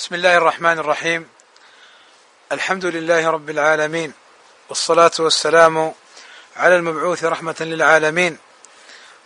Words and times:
بسم 0.00 0.14
الله 0.14 0.36
الرحمن 0.36 0.78
الرحيم. 0.78 1.28
الحمد 2.52 2.84
لله 2.84 3.30
رب 3.30 3.50
العالمين 3.50 4.12
والصلاة 4.68 5.10
والسلام 5.18 5.94
على 6.56 6.76
المبعوث 6.76 7.24
رحمة 7.24 7.56
للعالمين 7.60 8.38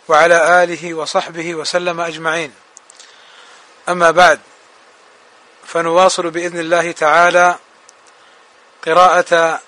وعلى 0.07 0.63
آله 0.63 0.93
وصحبه 0.93 1.55
وسلم 1.55 2.01
أجمعين. 2.01 2.53
أما 3.89 4.11
بعد 4.11 4.39
فنواصل 5.65 6.29
بإذن 6.29 6.59
الله 6.59 6.91
تعالى 6.91 7.59
قراءة 8.85 9.61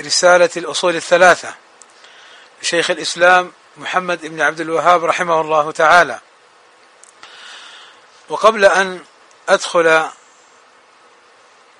رسالة 0.00 0.50
الأصول 0.56 0.96
الثلاثة 0.96 1.54
لشيخ 2.62 2.90
الإسلام 2.90 3.52
محمد 3.76 4.26
بن 4.26 4.40
عبد 4.40 4.60
الوهاب 4.60 5.04
رحمه 5.04 5.40
الله 5.40 5.72
تعالى. 5.72 6.20
وقبل 8.28 8.64
أن 8.64 9.04
أدخل 9.52 10.08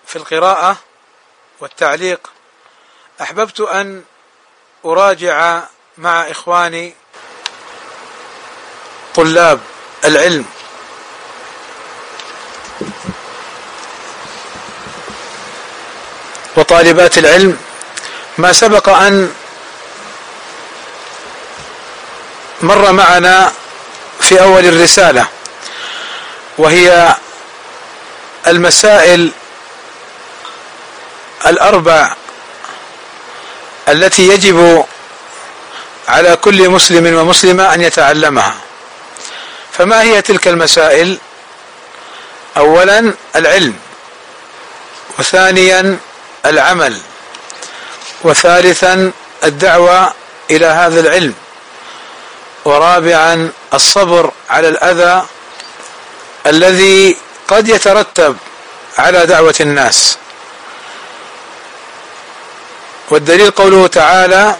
في 0.07 0.17
القراءة 0.17 0.77
والتعليق. 1.61 2.31
أحببت 3.21 3.61
أن 3.61 4.05
أراجع 4.85 5.63
مع 5.99 6.31
إخواني 6.31 6.95
طلاب 9.15 9.61
العلم. 10.05 10.45
وطالبات 16.57 17.19
العلم. 17.19 17.59
ما 18.39 18.53
سبق 18.53 18.89
أن 18.89 19.35
مر 22.63 22.93
معنا 22.93 23.53
في 24.21 24.43
أول 24.43 24.67
الرسالة 24.67 25.29
وهي 26.59 27.17
المسائل 28.47 29.31
الأربع 31.47 32.15
التي 33.89 34.29
يجب 34.29 34.85
على 36.09 36.37
كل 36.37 36.69
مسلم 36.69 37.19
ومسلمة 37.19 37.75
أن 37.75 37.81
يتعلمها. 37.81 38.55
فما 39.73 40.03
هي 40.03 40.23
تلك 40.23 40.49
المسائل؟ 40.49 41.19
أولا 42.57 43.15
العلم 43.37 43.77
وثانيا 45.19 45.99
العمل 46.47 46.99
وثالثا 48.23 49.13
الدعوة 49.45 50.15
إلى 50.51 50.67
هذا 50.67 51.01
العلم 51.01 51.35
ورابعا 52.65 53.51
الصبر 53.75 54.31
على 54.51 54.69
الأذى 54.69 55.27
الذي 56.47 57.17
قد 57.53 57.69
يترتب 57.69 58.37
على 58.99 59.27
دعوة 59.27 59.55
الناس. 59.61 60.19
والدليل 63.11 63.51
قوله 63.51 63.87
تعالى 63.87 64.57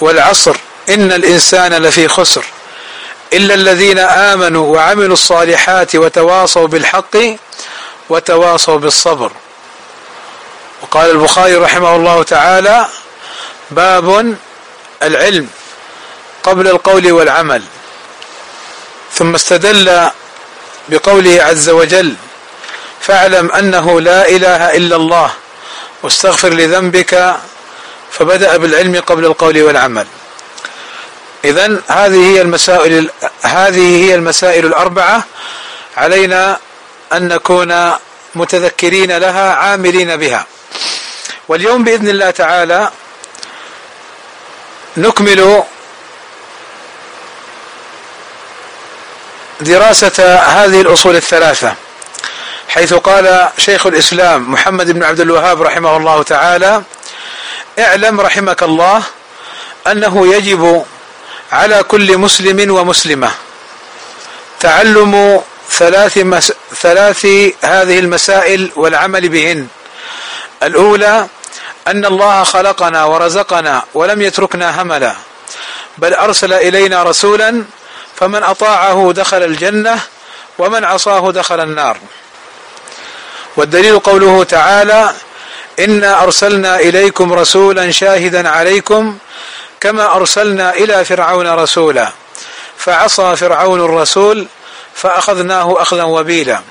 والعصر 0.00 0.56
إن 0.88 1.12
الإنسان 1.12 1.74
لفي 1.74 2.08
خسر. 2.08 2.44
إلا 3.32 3.54
الذين 3.54 3.98
آمنوا 3.98 4.76
وعملوا 4.76 5.12
الصالحات 5.12 5.96
وتواصوا 5.96 6.66
بالحق 6.66 7.16
وتواصوا 8.08 8.78
بالصبر. 8.78 9.32
وقال 10.82 11.10
البخاري 11.10 11.56
رحمه 11.56 11.96
الله 11.96 12.22
تعالى 12.22 12.86
باب 13.70 14.36
العلم 15.02 15.48
قبل 16.42 16.68
القول 16.68 17.12
والعمل. 17.12 17.62
ثم 19.14 19.34
استدل 19.34 20.10
بقوله 20.90 21.42
عز 21.42 21.68
وجل 21.68 22.14
فاعلم 23.00 23.52
أنه 23.52 24.00
لا 24.00 24.28
إله 24.28 24.76
إلا 24.76 24.96
الله 24.96 25.30
واستغفر 26.02 26.48
لذنبك 26.48 27.36
فبدأ 28.10 28.56
بالعلم 28.56 29.00
قبل 29.00 29.24
القول 29.24 29.62
والعمل. 29.62 30.06
اذا 31.44 31.80
هذه 31.88 32.34
هي 32.34 32.40
المسائل 32.40 33.10
هذه 33.42 34.04
هي 34.04 34.14
المسائل 34.14 34.66
الأربعة. 34.66 35.24
علينا 35.96 36.58
أن 37.12 37.28
نكون 37.28 37.92
متذكرين 38.34 39.18
لها 39.18 39.54
عاملين 39.54 40.16
بها. 40.16 40.46
واليوم 41.48 41.84
بإذن 41.84 42.08
الله 42.08 42.30
تعالى 42.30 42.90
نكمل 44.96 45.62
دراسة 49.60 50.34
هذه 50.34 50.80
الأصول 50.80 51.16
الثلاثة 51.16 51.74
حيث 52.68 52.94
قال 52.94 53.48
شيخ 53.58 53.86
الإسلام 53.86 54.52
محمد 54.52 54.90
بن 54.90 55.02
عبد 55.02 55.20
الوهاب 55.20 55.62
رحمه 55.62 55.96
الله 55.96 56.22
تعالى 56.22 56.82
اعلم 57.78 58.20
رحمك 58.20 58.62
الله 58.62 59.02
أنه 59.86 60.34
يجب 60.34 60.84
على 61.52 61.82
كل 61.82 62.18
مسلم 62.18 62.74
ومسلمة 62.76 63.30
تعلم 64.60 65.40
ثلاث, 65.70 66.18
مس... 66.18 66.52
ثلاث 66.80 67.26
هذه 67.62 67.98
المسائل 67.98 68.70
والعمل 68.76 69.28
بهن. 69.28 69.66
الأولى 70.62 71.26
أن 71.88 72.04
الله 72.04 72.44
خلقنا 72.44 73.04
ورزقنا 73.04 73.82
ولم 73.94 74.22
يتركنا 74.22 74.82
هملا 74.82 75.14
بل 75.98 76.14
أرسل 76.14 76.52
إلينا 76.52 77.02
رسولا 77.02 77.64
فمن 78.20 78.42
أطاعه 78.42 79.12
دخل 79.12 79.42
الجنة 79.42 80.00
ومن 80.58 80.84
عصاه 80.84 81.32
دخل 81.32 81.60
النار. 81.60 81.98
والدليل 83.56 83.98
قوله 83.98 84.44
تعالى 84.44 85.14
إنا 85.78 86.22
أرسلنا 86.22 86.80
إليكم 86.80 87.32
رسولا 87.32 87.90
شاهدا 87.90 88.48
عليكم 88.48 89.18
كما 89.80 90.16
أرسلنا 90.16 90.74
إلى 90.74 91.04
فرعون 91.04 91.46
رسولا. 91.54 92.12
فعصى 92.76 93.36
فرعون 93.36 93.84
الرسول 93.84 94.46
فأخذناه 94.94 95.82
أخذا 95.82 96.02
وبيلا. 96.02 96.62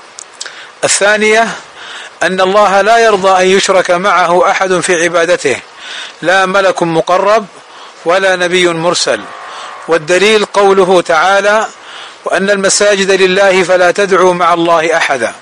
الثانية 0.84 1.48
أن 2.22 2.40
الله 2.40 2.80
لا 2.80 2.98
يرضى 2.98 3.42
أن 3.42 3.46
يشرك 3.46 3.90
معه 3.90 4.50
أحد 4.50 4.80
في 4.80 5.02
عبادته. 5.02 5.60
لا 6.22 6.46
ملك 6.46 6.82
مقرب 6.82 7.46
ولا 8.04 8.36
نبي 8.36 8.68
مرسل. 8.68 9.20
والدليل 9.88 10.44
قوله 10.44 11.00
تعالى 11.00 11.66
وأن 12.24 12.50
المساجد 12.50 13.10
لله 13.10 13.62
فلا 13.62 13.90
تدعوا 13.90 14.34
مع 14.34 14.54
الله 14.54 14.96
أحدا. 14.96 15.32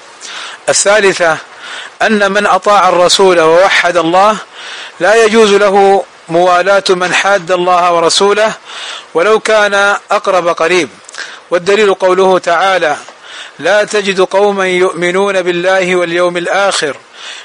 الثالثة 0.68 1.36
أن 2.02 2.32
من 2.32 2.46
أطاع 2.46 2.88
الرسول 2.88 3.40
ووحد 3.40 3.96
الله 3.96 4.36
لا 5.00 5.24
يجوز 5.24 5.54
له 5.54 6.04
موالاة 6.28 6.84
من 6.90 7.14
حاد 7.14 7.52
الله 7.52 7.92
ورسوله 7.92 8.52
ولو 9.14 9.40
كان 9.40 9.96
أقرب 10.10 10.48
قريب. 10.48 10.88
والدليل 11.50 11.94
قوله 11.94 12.38
تعالى 12.38 12.96
لا 13.58 13.84
تجد 13.84 14.20
قوما 14.20 14.66
يؤمنون 14.68 15.42
بالله 15.42 15.96
واليوم 15.96 16.36
الآخر 16.36 16.96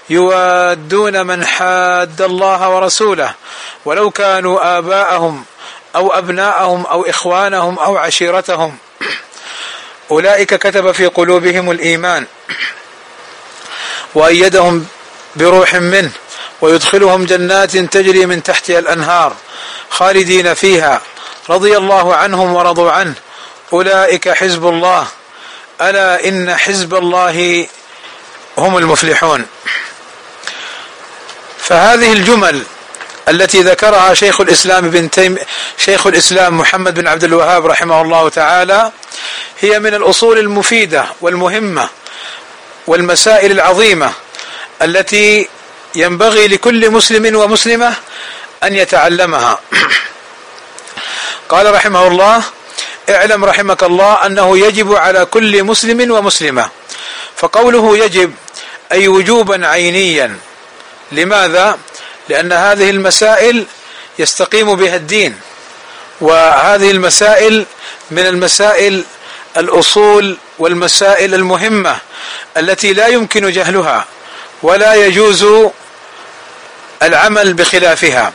يوادون 0.09 1.26
من 1.26 1.46
حاد 1.46 2.22
الله 2.22 2.70
ورسوله 2.70 3.34
ولو 3.86 4.09
كانوا 4.09 4.78
آباءهم 4.78 5.46
أو 5.96 6.09
أبناءهم 6.09 6.86
أو 6.86 7.09
إخوانهم 7.09 7.80
أو 7.80 7.98
عشيرتهم. 7.98 8.78
أولئك 10.12 10.54
كتب 10.54 10.92
في 10.92 11.06
قلوبهم 11.06 11.72
الإيمان. 11.72 12.26
وأيدهم 14.16 14.88
بروح 15.36 15.76
منه. 15.76 16.12
ويدخلهم 16.62 17.26
جنات 17.26 17.78
تجري 17.78 18.26
من 18.26 18.44
تحتها 18.44 18.80
الأنهار 18.80 19.36
خالدين 19.90 20.53
فيها. 20.53 21.02
رضي 21.50 21.78
الله 21.78 22.16
عنهم 22.16 22.53
ورضوا 22.53 22.92
عنه. 22.92 23.14
أولئك 23.74 24.30
حزب 24.30 24.68
الله. 24.68 25.08
ألا 25.82 26.28
إن 26.28 26.56
حزب 26.56 26.96
الله 26.96 27.68
هم 28.58 28.78
المفلحون. 28.78 29.46
فهذه 31.58 32.14
الجمل 32.14 32.64
التي 33.29 33.61
ذكرها 33.61 34.14
شيخ 34.14 34.41
الإسلام 34.41 34.90
بن 34.90 35.09
تيم 35.09 35.37
شيخ 35.78 36.08
الإسلام 36.08 36.58
محمد 36.58 36.93
بن 36.99 37.08
عبد 37.08 37.23
الوهاب 37.23 37.66
رحمه 37.66 38.02
الله 38.02 38.29
تعالى 38.29 38.91
هي 39.59 39.79
من 39.79 39.93
الأصول 39.93 40.40
المفيدة 40.40 41.05
والمهمة 41.22 41.90
والمسائل 42.87 43.52
العظيمة 43.52 44.11
التي 44.81 45.49
ينبغي 45.96 46.47
لكل 46.47 46.91
مسلم 46.91 47.35
ومسلمة 47.35 47.93
أن 48.64 48.75
يتعلمها 48.75 49.59
قال 51.49 51.73
رحمه 51.73 52.08
الله 52.08 52.43
اعلم 53.09 53.46
رحمك 53.46 53.84
الله 53.84 54.26
أنه 54.26 54.58
يجب 54.58 54.96
على 54.96 55.26
كل 55.26 55.64
مسلم 55.64 56.11
ومسلمة 56.11 56.69
فقوله 57.35 57.97
يجب 57.97 58.34
أي 58.91 59.08
وجوبا 59.08 59.67
عينيا 59.67 60.37
لماذا؟ 61.11 61.78
لأن 62.29 62.52
هذه 62.52 62.90
المسائل 62.90 63.66
يستقيم 64.20 64.75
بها 64.75 64.96
الدين 64.96 65.40
وهذه 66.22 66.91
المسائل 66.91 67.66
من 68.11 68.25
المسائل 68.28 69.03
الأصول 69.58 70.37
والمسائل 70.59 71.34
المهمة 71.34 71.97
التي 72.58 72.93
لا 72.93 73.08
يمكن 73.08 73.52
جهلها 73.52 74.05
ولا 74.64 74.93
يجوز 74.93 75.46
العمل 77.03 77.53
بخلافها. 77.53 78.34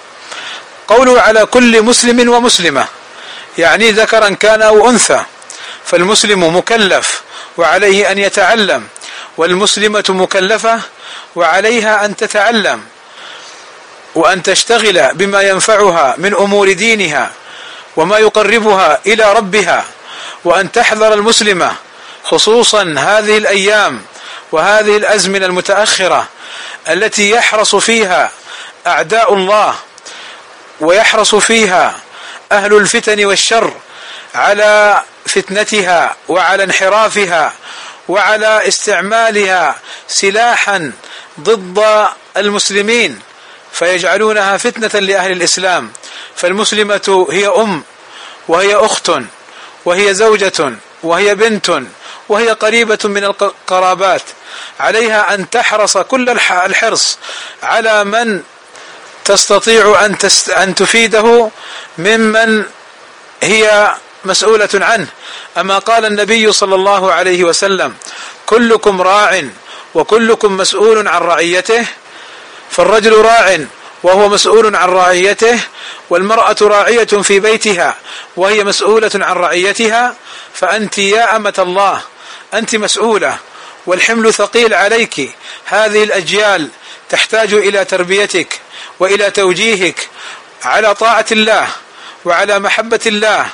قوله 0.89 1.21
على 1.21 1.47
كل 1.47 1.83
مسلم 1.83 2.29
ومسلمة 2.29 2.87
يعني 3.59 3.91
ذكرا 3.91 4.29
كان 4.29 4.63
أو 4.63 4.91
أنثى 4.91 5.25
فالمسلم 5.85 6.57
مكلف 6.57 7.23
وعليه 7.57 8.13
أن 8.13 8.19
يتعلم 8.19 8.87
والمسلمة 9.37 10.05
مكلفة 10.09 10.81
وعليها 11.37 12.05
أن 12.05 12.17
تتعلم. 12.17 12.83
وأن 14.15 14.43
تشتغل 14.43 15.15
بما 15.15 15.43
ينفعها 15.43 16.15
من 16.19 16.35
أمور 16.35 16.73
دينها 16.73 17.31
وما 17.97 18.19
يقربها 18.19 19.01
إلى 19.07 19.33
ربها 19.33 19.85
وأن 20.45 20.73
تحذر 20.73 21.15
المسلمة 21.15 21.75
خصوصا 22.25 22.95
هذه 22.99 23.39
الأيام 23.39 24.03
وهذه 24.53 24.97
الأزمنة 24.97 25.47
المتأخرة 25.47 26.29
التي 26.89 27.31
يحرص 27.31 27.75
فيها 27.77 28.31
أعداء 28.87 29.35
الله 29.35 29.75
ويحرص 30.81 31.35
فيها 31.35 31.95
أهل 32.53 32.77
الفتن 32.77 33.25
والشر 33.25 33.73
على 34.35 35.03
فتنتها 35.27 36.17
وعلى 36.29 36.65
انحرافها 36.65 37.53
وعلى 38.09 38.69
استعمالها 38.69 39.77
سلاحا 40.09 40.93
ضد 41.41 42.09
المسلمين. 42.37 43.21
فيجعلونها 43.73 44.57
فتنة 44.57 45.01
لأهل 45.01 45.33
الإسلام. 45.33 45.93
فالمسلمة 46.37 47.27
هي 47.31 47.49
أم 47.49 47.83
وهي 48.49 48.77
أخت 48.77 49.13
وهي 49.85 50.15
زوجة 50.15 50.73
وهي 51.03 51.35
بنت 51.35 51.83
وهي 52.29 52.49
قريبة 52.49 52.99
من 53.05 53.25
القرابات. 53.25 54.23
عليها 54.81 55.35
أن 55.35 55.51
تحرص 55.51 55.99
كل 55.99 56.29
الحرص 56.51 57.19
على 57.63 58.05
من 58.05 58.43
تستطيع 59.25 60.05
أن, 60.05 60.17
أن 60.57 60.75
تفيده 60.75 61.51
ممن 61.99 62.65
هي 63.43 63.95
مسؤولة 64.25 64.69
عنه. 64.75 65.07
أما 65.59 65.79
قال 65.79 66.05
النبي 66.05 66.53
صلى 66.53 66.75
الله 66.75 67.13
عليه 67.13 67.45
وسلم 67.45 67.95
كلكم 68.47 69.03
راع 69.03 69.43
وكلكم 69.95 70.57
مسؤول 70.57 71.09
عن 71.09 71.23
رعيته 71.23 71.87
فالرجل 72.79 73.13
راع 73.13 73.59
وهو 74.03 74.29
مسؤول 74.29 74.77
عن 74.77 74.89
رعيته 74.89 75.61
والمرأة 76.11 76.57
راعية 76.63 77.05
في 77.05 77.41
بيتها 77.41 77.95
وهي 78.37 78.65
مسؤولة 78.65 79.11
عن 79.15 79.37
رعيتها 79.37 80.15
فأنت 80.55 80.99
يا 80.99 81.37
أمة 81.37 81.55
الله 81.59 82.01
أنت 82.55 82.77
مسؤولة 82.77 83.37
والحمل 83.87 84.35
ثقيل 84.35 84.75
عليك. 84.75 85.31
هذه 85.65 86.05
الأجيال 86.05 86.69
تحتاج 87.09 87.55
إلى 87.55 87.85
تربيتك 87.85 88.61
وإلى 89.01 89.31
توجيهك 89.31 90.09
على 90.65 90.95
طاعة 90.95 91.27
الله 91.33 91.69
وعلى 92.25 92.59
محبة 92.59 93.01
الله 93.07 93.47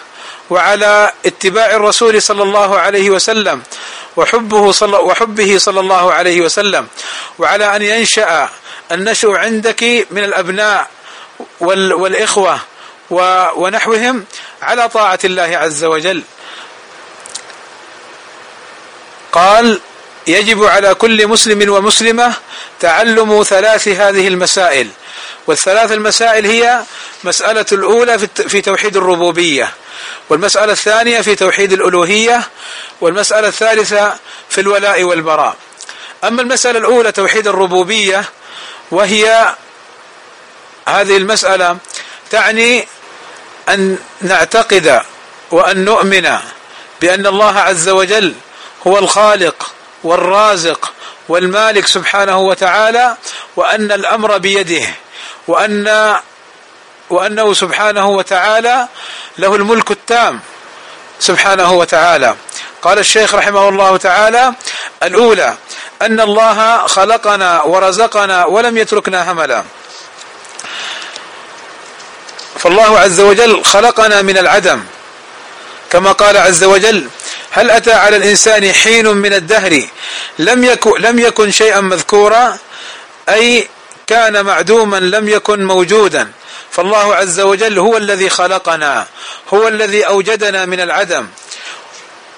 وعلى 0.50 1.12
اتباع 1.26 1.70
الرسول 1.70 2.22
صلى 2.22 2.42
الله 2.42 2.78
عليه 2.78 3.10
وسلم 3.10 3.62
وحبه 4.16 4.72
صلى 4.72 4.96
وحبه 4.96 5.58
صلى 5.58 5.80
الله 5.80 6.12
عليه 6.12 6.40
وسلم 6.40 6.88
وعلى 7.38 7.76
أن 7.76 7.82
ينشأ 7.82 8.48
النشء 8.92 9.30
عندك 9.30 10.06
من 10.10 10.24
الأبناء 10.24 10.90
والإخوة 11.60 12.60
ونحوهم 13.56 14.24
على 14.62 14.88
طاعة 14.88 15.18
الله 15.24 15.42
عز 15.42 15.84
وجل. 15.84 16.22
قال 19.32 19.80
يجب 20.26 20.64
على 20.64 20.94
كل 20.94 21.26
مسلم 21.26 21.72
ومسلمة 21.72 22.34
تعلم 22.80 23.42
ثلاث 23.42 23.88
هذه 23.88 24.28
المسائل. 24.28 24.88
والثلاث 25.46 25.92
المسائل 25.92 26.46
هي 26.46 26.82
مسألة 27.24 27.66
الأولى 27.72 28.18
في 28.48 28.60
توحيد 28.60 28.96
الربوبية 28.96 29.72
والمسألة 30.28 30.72
الثانية 30.72 31.20
في 31.20 31.34
توحيد 31.34 31.72
الألوهية 31.72 32.48
والمسألة 33.00 33.48
الثالثة 33.48 34.18
في 34.48 34.60
الولاء 34.60 35.02
والبراء. 35.02 35.56
أما 36.24 36.42
المسألة 36.42 36.78
الأولى 36.78 37.12
توحيد 37.12 37.48
الربوبية 37.48 38.24
وهي 38.90 39.54
هذه 40.88 41.16
المسألة 41.16 41.76
تعني 42.30 42.88
أن 43.68 43.98
نعتقد 44.20 45.02
وأن 45.50 45.84
نؤمن 45.84 46.38
بأن 47.00 47.26
الله 47.26 47.58
عز 47.58 47.88
وجل 47.88 48.34
هو 48.86 48.98
الخالق 48.98 49.72
والرازق 50.04 50.92
والمالك 51.28 51.86
سبحانه 51.86 52.38
وتعالى 52.38 53.16
وأن 53.56 53.92
الأمر 53.92 54.38
بيده 54.38 54.86
وأن 55.48 56.16
وأنه 57.10 57.54
سبحانه 57.54 58.08
وتعالى 58.08 58.88
له 59.38 59.54
الملك 59.54 59.90
التام 59.90 60.40
سبحانه 61.20 61.72
وتعالى. 61.72 62.36
قال 62.82 62.98
الشيخ 62.98 63.34
رحمه 63.34 63.68
الله 63.68 63.96
تعالى 63.96 64.54
الأولى 65.02 65.54
أن 66.02 66.20
الله 66.20 66.86
خلقنا 66.86 67.62
ورزقنا 67.62 68.44
ولم 68.44 68.78
يتركنا 68.78 69.32
هملا 69.32 69.64
فالله 72.58 72.98
عز 72.98 73.20
وجل 73.20 73.64
خلقنا 73.64 74.22
من 74.22 74.38
العدم. 74.38 74.84
كما 75.90 76.12
قال 76.12 76.36
عز 76.36 76.64
وجل 76.64 77.08
هل 77.50 77.70
أتى 77.70 77.92
على 77.92 78.16
الإنسان 78.16 78.72
حين 78.72 79.08
من 79.08 79.34
الدهر 79.34 79.82
لم 80.38 80.64
يكن, 80.64 81.00
لم 81.00 81.18
يكن 81.18 81.50
شيئا 81.50 81.80
مذكورا؟ 81.80 82.58
أي 83.28 83.68
كان 84.06 84.44
معدوما 84.44 84.96
لم 84.96 85.28
يكن 85.28 85.64
موجودا. 85.64 86.32
فالله 86.70 87.14
عز 87.14 87.40
وجل 87.40 87.78
هو 87.78 87.96
الذي 87.96 88.30
خلقنا 88.30 89.06
هو 89.54 89.68
الذي 89.68 90.06
أوجدنا 90.06 90.64
من 90.66 90.80
العدم. 90.80 91.28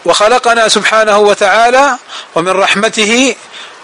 وخلقنا 0.06 0.68
سبحانه 0.68 1.18
وتعالى 1.18 1.98
ومن 2.34 2.52
رحمته 2.52 3.36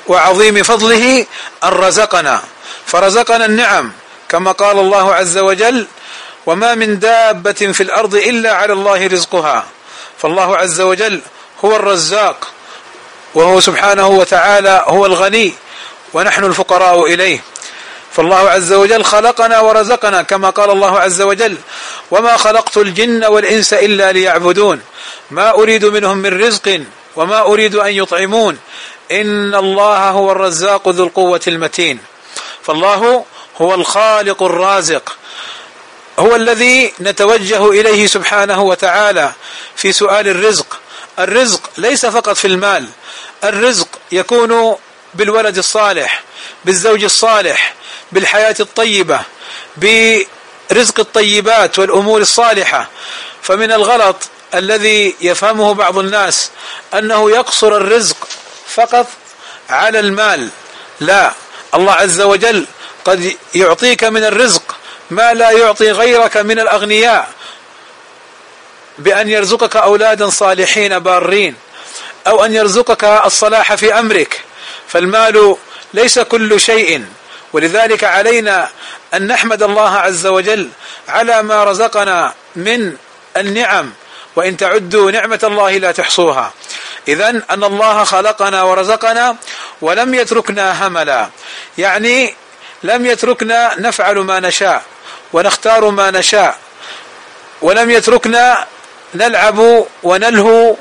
وعظيم 0.06 0.62
فضله 0.62 1.26
أن 1.64 1.68
رزقنا. 1.68 2.42
فرزقنا 2.86 3.44
النعم 3.44 3.92
كما 4.28 4.52
قال 4.52 4.78
الله 4.78 5.14
عز 5.14 5.38
وجل 5.38 5.86
وما 6.46 6.74
من 6.74 6.98
دابة 6.98 7.52
في 7.52 7.82
الأرض 7.82 8.14
إلا 8.14 8.52
على 8.52 8.72
الله 8.72 9.06
رزقها 9.06 9.64
فالله 10.18 10.56
عز 10.56 10.80
وجل 10.80 11.20
هو 11.64 11.76
الرزاق 11.76 12.48
وهو 13.34 13.60
سبحانه 13.60 14.06
وتعالى 14.06 14.84
هو 14.86 15.06
الغني 15.06 15.54
ونحن 16.14 16.44
الفقراء 16.44 17.04
إليه. 17.04 17.40
فالله 18.12 18.50
عز 18.50 18.72
وجل 18.72 19.04
خلقنا 19.04 19.60
ورزقنا 19.60 20.22
كما 20.22 20.50
قال 20.50 20.70
الله 20.70 21.00
عز 21.00 21.22
وجل 21.22 21.56
وما 22.10 22.36
خلقت 22.36 22.76
الجن 22.76 23.24
والإنس 23.24 23.72
إلا 23.72 24.12
ليعبدون 24.12 24.80
ما 25.30 25.50
أريد 25.50 25.84
منهم 25.84 26.18
من 26.18 26.40
رزق 26.42 26.80
وما 27.16 27.40
أريد 27.40 27.74
أن 27.74 27.92
يطعمون 27.92 28.58
إن 29.12 29.54
الله 29.54 30.08
هو 30.10 30.32
الرزاق 30.32 30.88
ذو 30.88 31.04
القوة 31.04 31.40
المتين 31.46 31.98
فالله 32.62 33.24
هو 33.60 33.74
الخالق 33.74 34.42
الرازق 34.42 35.16
هو 36.18 36.36
الذي 36.36 36.92
نتوجه 37.00 37.70
إليه 37.70 38.06
سبحانه 38.06 38.62
وتعالى 38.62 39.32
في 39.76 39.92
سؤال 39.92 40.28
الرزق 40.28 40.80
الرزق 41.18 41.70
ليس 41.78 42.06
فقط 42.06 42.36
في 42.36 42.46
المال 42.46 42.88
الرزق 43.44 43.88
يكون 44.12 44.76
بالولد 45.14 45.58
الصالح 45.58 46.22
بالزوج 46.64 47.04
الصالح 47.04 47.74
بالحياة 48.12 48.56
الطيبة 48.60 49.20
برزق 49.76 51.00
الطيبات 51.00 51.78
والأمور 51.78 52.20
الصالحة. 52.20 52.88
فمن 53.42 53.72
الغلط 53.72 54.16
الذي 54.54 55.16
يفهمه 55.20 55.74
بعض 55.74 55.98
الناس 55.98 56.50
أنه 56.94 57.30
يقصر 57.30 57.76
الرزق 57.76 58.28
فقط 58.66 59.06
على 59.70 60.00
المال. 60.00 60.48
لا 61.00 61.32
الله 61.74 61.92
عز 61.92 62.20
وجل 62.20 62.66
قد 63.04 63.36
يعطيك 63.54 64.04
من 64.04 64.24
الرزق 64.24 64.76
ما 65.10 65.34
لا 65.34 65.50
يعطي 65.50 65.90
غيرك 65.90 66.36
من 66.36 66.58
الأغنياء 66.58 67.30
بأن 68.98 69.28
يرزقك 69.28 69.76
أولادا 69.76 70.30
صالحين 70.30 70.98
بارين 70.98 71.54
أو 72.26 72.44
أن 72.44 72.54
يرزقك 72.54 73.04
الصلاح 73.04 73.74
في 73.74 73.98
أمرك. 73.98 74.40
فالمال 74.88 75.56
ليس 75.94 76.18
كل 76.18 76.60
شيء. 76.60 77.04
ولذلك 77.52 78.04
علينا 78.04 78.68
أن 79.14 79.26
نحمد 79.26 79.62
الله 79.62 79.90
عز 79.90 80.26
وجل 80.26 80.68
على 81.08 81.42
ما 81.42 81.64
رزقنا 81.64 82.34
من 82.56 82.96
النعم 83.36 83.92
وإن 84.36 84.56
تعدوا 84.56 85.10
نعمة 85.10 85.40
الله 85.42 85.70
لا 85.70 85.92
تحصوها. 85.92 86.52
إذا 87.08 87.28
أن 87.50 87.64
الله 87.64 88.04
خلقنا 88.04 88.62
ورزقنا 88.62 89.36
ولم 89.80 90.14
يتركنا 90.14 90.86
هملا. 90.86 91.30
يعني 91.78 92.34
لم 92.82 93.06
يتركنا 93.06 93.74
نفعل 93.78 94.18
ما 94.18 94.40
نشاء 94.40 94.82
ونختار 95.32 95.90
ما 95.90 96.10
نشاء 96.10 96.58
ولم 97.62 97.90
يتركنا 97.90 98.66
نلعب 99.14 99.86
ونلهو 100.02 100.76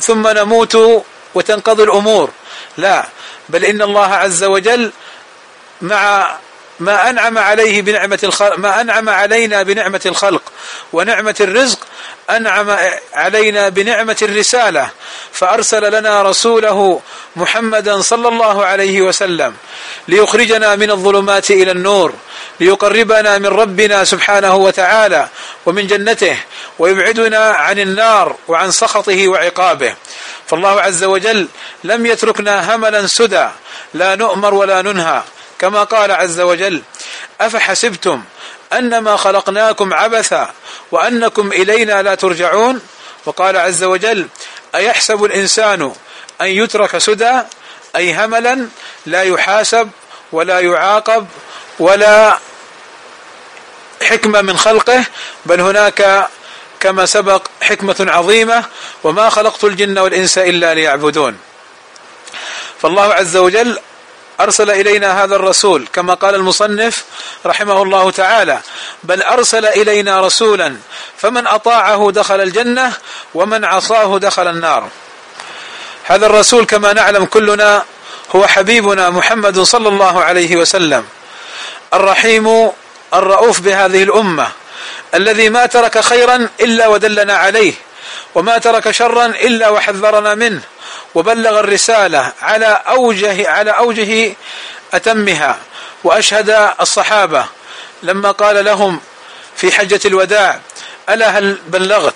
ثم 0.00 0.28
نموت 0.28 1.04
وتنقضي 1.34 1.82
الأمور. 1.82 2.30
لا 2.76 3.06
بل 3.48 3.64
إن 3.64 3.82
الله 3.82 4.14
عز 4.14 4.44
وجل 4.44 4.92
مع 5.82 6.36
ما 6.80 7.10
أنعم 7.10 7.38
عليه 7.38 7.82
بنعمة 7.82 8.18
الخلق 8.24 8.58
ما 8.58 8.80
أنعم 8.80 9.08
علينا 9.08 9.62
بنعمة 9.62 10.00
الخلق 10.06 10.42
ونعمة 10.92 11.34
الرزق 11.40 11.78
أنعم 12.30 12.76
علينا 13.14 13.68
بنعمة 13.68 14.16
الرسالة. 14.22 14.90
فأرسل 15.32 15.92
لنا 15.98 16.22
رسوله 16.22 17.00
محمدا 17.36 18.00
صلى 18.00 18.28
الله 18.28 18.64
عليه 18.64 19.02
وسلم 19.02 19.54
ليخرجنا 20.08 20.76
من 20.76 20.90
الظلمات 20.90 21.50
إلى 21.50 21.70
النور 21.70 22.12
ليقربنا 22.60 23.38
من 23.38 23.46
ربنا 23.46 24.04
سبحانه 24.04 24.54
وتعالى 24.54 25.28
ومن 25.66 25.86
جنته 25.86 26.36
ويبعدنا 26.78 27.50
عن 27.50 27.78
النار 27.78 28.36
وعن 28.48 28.70
سخطه 28.70 29.28
وعقابه. 29.28 29.94
فالله 30.46 30.80
عز 30.80 31.04
وجل 31.04 31.48
لم 31.84 32.06
يتركنا 32.06 32.74
هملا 32.74 33.06
سدى 33.06 33.48
لا 33.94 34.14
نؤمر 34.14 34.54
ولا 34.54 34.82
ننهى. 34.82 35.22
كما 35.58 35.84
قال 35.84 36.10
عز 36.12 36.40
وجل 36.40 36.82
أفحسبتم 37.40 38.24
أنما 38.72 39.16
خلقناكم 39.16 39.94
عبثا 39.94 40.52
وأنكم 40.90 41.52
إلينا 41.52 42.02
لا 42.02 42.14
ترجعون؟ 42.14 42.80
وقال 43.26 43.56
عز 43.56 43.84
وجل 43.84 44.28
أيحسب 44.74 45.24
الإنسان 45.24 45.92
أن 46.40 46.46
يترك 46.46 46.98
سدى؟ 46.98 47.42
أي 47.96 48.14
هملا 48.14 48.68
لا 49.06 49.22
يحاسب 49.22 49.90
ولا 50.32 50.60
يعاقب 50.60 51.26
ولا 51.78 52.38
حكمة 54.02 54.40
من 54.40 54.56
خلقه 54.56 55.04
بل 55.46 55.60
هناك 55.60 56.28
كما 56.80 57.06
سبق 57.06 57.46
حكمة 57.60 57.96
عظيمة 58.08 58.64
وما 59.04 59.30
خلقت 59.30 59.64
الجن 59.64 59.98
والإنس 59.98 60.38
إلا 60.38 60.74
ليعبدون. 60.74 61.38
فالله 62.82 63.14
عز 63.14 63.36
وجل 63.36 63.78
أرسل 64.40 64.70
إلينا 64.70 65.24
هذا 65.24 65.36
الرسول 65.36 65.88
كما 65.92 66.14
قال 66.14 66.34
المصنف 66.34 67.04
رحمه 67.46 67.82
الله 67.82 68.10
تعالى 68.10 68.60
بل 69.02 69.22
أرسل 69.22 69.66
إلينا 69.66 70.20
رسولا 70.20 70.76
فمن 71.16 71.46
أطاعه 71.46 72.10
دخل 72.10 72.40
الجنة 72.40 72.92
ومن 73.34 73.64
عصاه 73.64 74.18
دخل 74.18 74.48
النار. 74.48 74.88
هذا 76.04 76.26
الرسول 76.26 76.64
كما 76.66 76.92
نعلم 76.92 77.24
كلنا 77.24 77.84
هو 78.36 78.46
حبيبنا 78.46 79.10
محمد 79.10 79.60
صلى 79.60 79.88
الله 79.88 80.24
عليه 80.24 80.56
وسلم 80.56 81.04
الرحيم 81.94 82.70
الرؤوف 83.14 83.60
بهذه 83.60 84.02
الأمة 84.02 84.48
الذي 85.14 85.48
ما 85.48 85.66
ترك 85.66 86.00
خيرا 86.00 86.48
إلا 86.60 86.86
ودلنا 86.86 87.36
عليه. 87.36 87.74
وما 88.34 88.58
ترك 88.58 88.90
شرا 88.90 89.26
إلا 89.26 89.68
وحذرنا 89.68 90.34
منه 90.34 90.62
وبلغ 91.14 91.60
الرسالة 91.60 92.32
على 92.42 92.82
أوجه 92.88 93.50
على 93.50 93.70
أوجه 93.70 94.34
أتمها 94.94 95.58
وأشهد 96.04 96.70
الصحابة. 96.80 97.44
لما 98.02 98.30
قال 98.30 98.64
لهم 98.64 99.00
في 99.56 99.72
حجة 99.72 100.00
الوداع 100.04 100.60
ألا 101.08 101.28
هل 101.38 101.58
بلغت؟ 101.66 102.14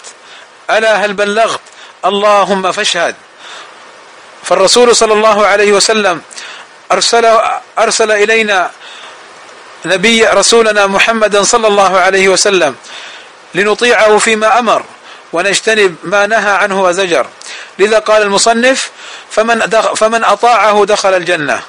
ألا 0.70 0.94
هل 1.04 1.12
بلغت؟ 1.12 1.60
اللهم 2.04 2.72
فاشهد. 2.72 3.14
فالرسول 4.42 4.96
صلى 4.96 5.12
الله 5.12 5.46
عليه 5.46 5.72
وسلم 5.72 6.22
أرسل 6.92 7.38
أرسل 7.78 8.10
إلينا 8.10 8.70
نبي 9.84 10.24
رسولنا 10.24 10.86
محمدا 10.86 11.42
صلى 11.42 11.66
الله 11.66 11.98
عليه 11.98 12.28
وسلم 12.28 12.76
لنطيعه 13.54 14.18
فيما 14.18 14.58
أمر. 14.58 14.84
ونجتنب 15.32 15.96
ما 16.04 16.26
نهى 16.26 16.50
عنه 16.50 16.82
وزجر 16.82 17.26
لذا 17.78 17.98
قال 17.98 18.22
المصنف 18.22 18.90
فمن, 19.30 19.60
فمن 19.96 20.24
أطاعه 20.24 20.84
دخل 20.84 21.14
الجنة 21.14 21.62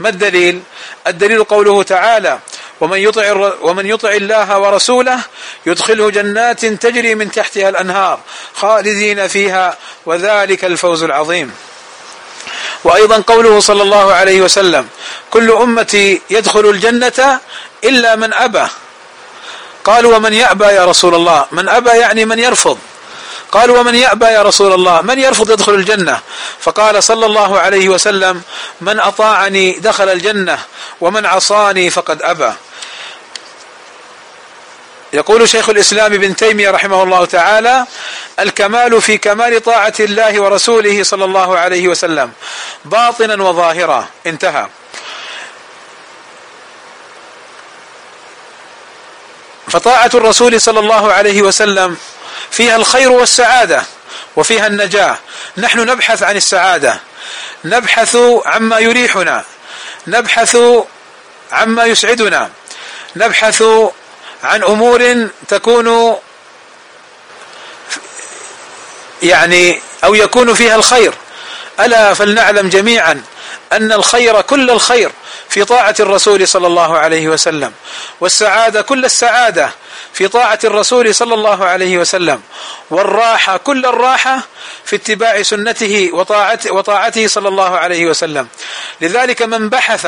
ما 0.00 0.08
الدليل 0.08 0.62
الدليل 1.06 1.44
قوله 1.44 1.82
تعالى 1.82 2.38
ومن 2.80 2.98
يطع 2.98 3.52
ومن 3.62 3.86
يطع 3.86 4.12
الله 4.12 4.58
ورسوله 4.58 5.20
يدخله 5.66 6.10
جنات 6.10 6.66
تجري 6.66 7.14
من 7.14 7.30
تحتها 7.30 7.68
الأنهار 7.68 8.20
خالدين 8.54 9.28
فيها 9.28 9.78
وذلك 10.06 10.64
الفوز 10.64 11.02
العظيم. 11.02 11.54
وأيضا 12.84 13.22
قوله 13.26 13.60
صلى 13.60 13.82
الله 13.82 14.12
عليه 14.12 14.40
وسلم: 14.40 14.88
كل 15.30 15.50
أمتي 15.50 16.22
يدخل 16.30 16.70
الجنة 16.70 17.40
إلا 17.84 18.16
من 18.16 18.34
أبى. 18.34 18.66
قالوا 19.84 20.16
ومن 20.16 20.32
يأبى 20.32 20.64
يا 20.64 20.84
رسول 20.84 21.14
الله؟ 21.14 21.46
من 21.52 21.68
أبى 21.68 21.90
يعني 21.90 22.24
من 22.24 22.38
يرفض. 22.38 22.78
قالوا 23.52 23.78
ومن 23.78 23.94
يأبى 23.94 24.26
يا 24.26 24.42
رسول 24.42 24.72
الله؟ 24.72 25.00
من 25.02 25.18
يرفض 25.18 25.50
يدخل 25.50 25.74
الجنة؟ 25.74 26.20
فقال 26.60 27.02
صلى 27.02 27.26
الله 27.26 27.58
عليه 27.58 27.88
وسلم 27.88 28.42
من 28.80 29.00
أطاعني 29.00 29.72
دخل 29.72 30.08
الجنة 30.08 30.58
ومن 31.00 31.26
عصاني 31.26 31.90
فقد 31.90 32.22
أبى. 32.22 32.52
يقول 35.12 35.48
شيخ 35.48 35.68
الإسلام 35.68 36.12
ابن 36.12 36.36
تيمية 36.36 36.70
رحمه 36.70 37.02
الله 37.02 37.24
تعالى 37.24 37.86
الكمال 38.38 39.02
في 39.02 39.18
كمال 39.18 39.62
طاعة 39.62 39.94
الله 40.00 40.40
ورسوله 40.40 41.02
صلى 41.02 41.24
الله 41.24 41.58
عليه 41.58 41.88
وسلم 41.88 42.32
باطنا 42.84 43.42
وظاهرا. 43.42 44.08
انتهى. 44.26 44.66
فطاعة 49.68 50.10
الرسول 50.14 50.60
صلى 50.60 50.80
الله 50.80 51.12
عليه 51.12 51.42
وسلم 51.42 51.96
فيها 52.50 52.76
الخير 52.76 53.12
والسعادة 53.12 53.82
وفيها 54.36 54.66
النجاة. 54.66 55.18
نحن 55.56 55.78
نبحث 55.78 56.22
عن 56.22 56.36
السعادة. 56.36 57.00
نبحث 57.64 58.16
عما 58.46 58.78
يريحنا. 58.78 59.44
نبحث 60.06 60.56
عما 61.52 61.84
يسعدنا. 61.84 62.50
نبحث 63.16 63.62
عن 64.44 64.62
أمور 64.62 65.28
تكون 65.48 66.16
يعني 69.22 69.80
أو 70.04 70.14
يكون 70.14 70.54
فيها 70.54 70.74
الخير. 70.74 71.14
ألا 71.80 72.14
فلنعلم 72.14 72.68
جميعا. 72.68 73.22
أن 73.72 73.92
الخير 73.92 74.40
كل 74.40 74.70
الخير 74.70 75.12
في 75.48 75.64
طاعة 75.64 75.94
الرسول 76.00 76.48
صلى 76.48 76.66
الله 76.66 76.98
عليه 76.98 77.28
وسلم 77.28 77.72
والسعادة 78.20 78.82
كل 78.82 79.04
السعادة 79.04 79.70
في 80.12 80.28
طاعة 80.28 80.58
الرسول 80.64 81.14
صلى 81.14 81.34
الله 81.34 81.64
عليه 81.64 81.98
وسلم 81.98 82.42
والراحة 82.90 83.56
كل 83.56 83.86
الراحة 83.86 84.40
في 84.84 84.96
اتباع 84.96 85.42
سنته 85.42 86.10
وطاعته, 86.12 86.74
وطاعته 86.74 87.26
صلى 87.26 87.48
الله 87.48 87.78
عليه 87.78 88.06
وسلم. 88.06 88.48
لذلك 89.00 89.42
من 89.42 89.68
بحث 89.68 90.06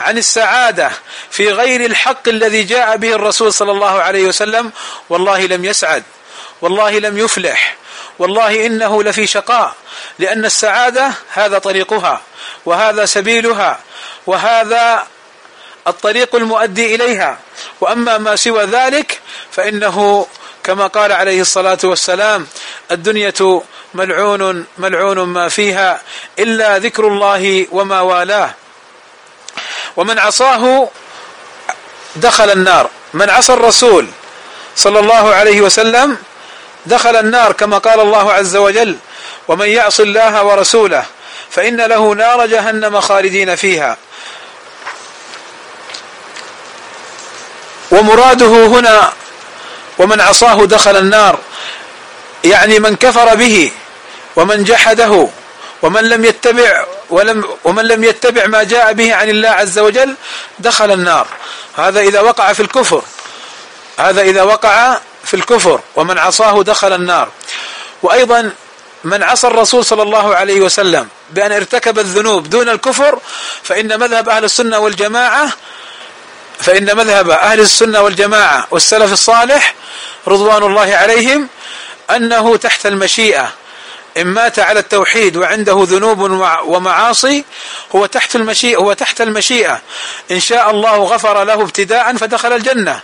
عن 0.00 0.18
السعادة 0.18 0.90
في 1.30 1.50
غير 1.52 1.84
الحق 1.86 2.28
الذي 2.28 2.62
جاء 2.62 2.96
به 2.96 3.12
الرسول 3.14 3.52
صلى 3.52 3.72
الله 3.72 4.02
عليه 4.02 4.24
وسلم 4.26 4.72
والله 5.08 5.46
لم 5.46 5.64
يسعد 5.64 6.02
والله 6.62 6.98
لم 6.98 7.18
يفلح 7.18 7.76
والله 8.18 8.66
إنه 8.66 9.02
لفي 9.02 9.26
شقاء 9.26 9.74
لأن 10.18 10.44
السعادة 10.44 11.12
هذا 11.32 11.58
طريقها 11.58 12.20
وهذا 12.66 13.06
سبيلها 13.06 13.78
وهذا 14.26 15.06
الطريق 15.86 16.34
المؤدي 16.34 16.94
إليها. 16.94 17.38
وأما 17.80 18.18
ما 18.18 18.36
سوى 18.36 18.64
ذلك 18.64 19.20
فإنه 19.50 20.26
كما 20.64 20.86
قال 20.86 21.12
عليه 21.12 21.40
الصلاة 21.40 21.78
والسلام 21.84 22.46
الدنيا 22.90 23.32
ملعون 23.94 24.66
ملعون 24.78 25.18
ما 25.18 25.48
فيها 25.48 26.00
إلا 26.38 26.78
ذكر 26.78 27.08
الله 27.08 27.66
وما 27.70 28.00
والاه. 28.00 28.54
ومن 29.96 30.18
عصاه 30.18 30.88
دخل 32.16 32.50
النار. 32.50 32.90
من 33.14 33.30
عصى 33.30 33.52
الرسول 33.52 34.06
صلى 34.76 34.98
الله 34.98 35.34
عليه 35.34 35.60
وسلم 35.60 36.18
دخل 36.86 37.16
النار 37.16 37.52
كما 37.52 37.78
قال 37.78 38.00
الله 38.00 38.32
عز 38.32 38.56
وجل 38.56 38.96
ومن 39.48 39.68
يعص 39.68 40.00
الله 40.00 40.44
ورسوله 40.44 41.04
فإن 41.50 41.80
له 41.80 42.14
نار 42.14 42.46
جهنم 42.46 43.00
خالدين 43.00 43.56
فيها. 43.56 43.96
ومراده 47.90 48.66
هنا 48.66 49.12
ومن 49.98 50.20
عصاه 50.20 50.64
دخل 50.64 50.96
النار. 50.96 51.38
يعني 52.44 52.78
من 52.78 52.96
كفر 52.96 53.34
به 53.34 53.70
ومن 54.36 54.64
جحده 54.64 55.28
ومن 55.82 56.08
لم 56.08 56.24
يتبع 56.24 56.84
ولم 57.10 57.44
ومن 57.64 57.84
لم 57.84 58.04
يتبع 58.04 58.46
ما 58.46 58.62
جاء 58.62 58.92
به 58.92 59.14
عن 59.14 59.28
الله 59.28 59.48
عز 59.48 59.78
وجل 59.78 60.14
دخل 60.58 60.92
النار. 60.92 61.26
هذا 61.76 62.00
إذا 62.00 62.20
وقع 62.20 62.52
في 62.52 62.60
الكفر. 62.60 63.02
هذا 63.98 64.22
إذا 64.22 64.42
وقع 64.42 64.98
في 65.28 65.34
الكفر 65.34 65.80
ومن 65.96 66.18
عصاه 66.18 66.62
دخل 66.62 66.92
النار. 66.92 67.28
وأيضا 68.02 68.52
من 69.04 69.22
عصى 69.22 69.46
الرسول 69.46 69.84
صلى 69.84 70.02
الله 70.02 70.36
عليه 70.36 70.60
وسلم 70.60 71.08
بأن 71.30 71.52
ارتكب 71.52 71.98
الذنوب 71.98 72.50
دون 72.50 72.68
الكفر 72.68 73.18
فإن 73.62 74.00
مذهب 74.00 74.28
أهل 74.28 74.44
السنة 74.44 74.78
والجماعة 74.78 75.52
فإن 76.60 76.96
مذهب 76.96 77.30
أهل 77.30 77.60
السنة 77.60 78.00
والجماعة 78.00 78.66
والسلف 78.70 79.12
الصالح 79.12 79.74
رضوان 80.28 80.62
الله 80.62 80.94
عليهم 80.96 81.48
أنه 82.10 82.56
تحت 82.56 82.86
المشيئة 82.86 83.52
إن 84.18 84.26
مات 84.26 84.58
على 84.58 84.80
التوحيد 84.80 85.36
وعنده 85.36 85.86
ذنوب 85.88 86.20
ومعاصي 86.64 87.44
هو 87.96 88.06
تحت 88.06 88.36
المشيئة 88.36 88.76
هو 88.76 88.92
تحت 88.92 89.20
المشيئة. 89.20 89.80
إن 90.30 90.40
شاء 90.40 90.70
الله 90.70 90.96
غفر 90.96 91.44
له 91.44 91.54
ابتداء 91.54 92.16
فدخل 92.16 92.52
الجنة. 92.52 93.00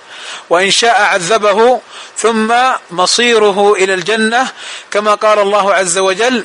وإن 0.50 0.70
شاء 0.70 1.02
عذبه 1.02 1.80
ثم 2.16 2.54
مصيره 2.90 3.72
إلى 3.72 3.94
الجنة. 3.94 4.48
كما 4.90 5.14
قال 5.14 5.38
الله 5.38 5.74
عز 5.74 5.98
وجل 5.98 6.44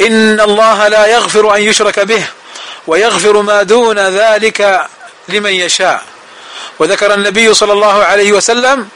إن 0.00 0.40
الله 0.40 0.88
لا 0.88 1.06
يغفر 1.06 1.56
أن 1.56 1.62
يشرك 1.62 2.00
به 2.00 2.24
ويغفر 2.86 3.42
ما 3.42 3.62
دون 3.62 3.98
ذلك 3.98 4.88
لمن 5.28 5.52
يشاء. 5.52 6.02
وذكر 6.78 7.14
النبي 7.14 7.54
صلى 7.54 7.72
الله 7.72 8.04
عليه 8.04 8.32
وسلم 8.32 8.88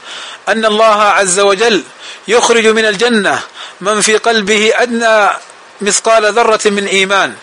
أن 0.49 0.65
الله 0.65 1.01
عز 1.01 1.39
وجل 1.39 1.83
يخرج 2.27 2.67
من 2.67 2.85
الجنة 2.85 3.39
من 3.81 4.01
في 4.01 4.17
قلبه 4.17 4.71
أدنى 4.75 5.29
مثقال 5.81 6.33
ذرة 6.33 6.59
من 6.65 6.85
إيمان 6.85 7.33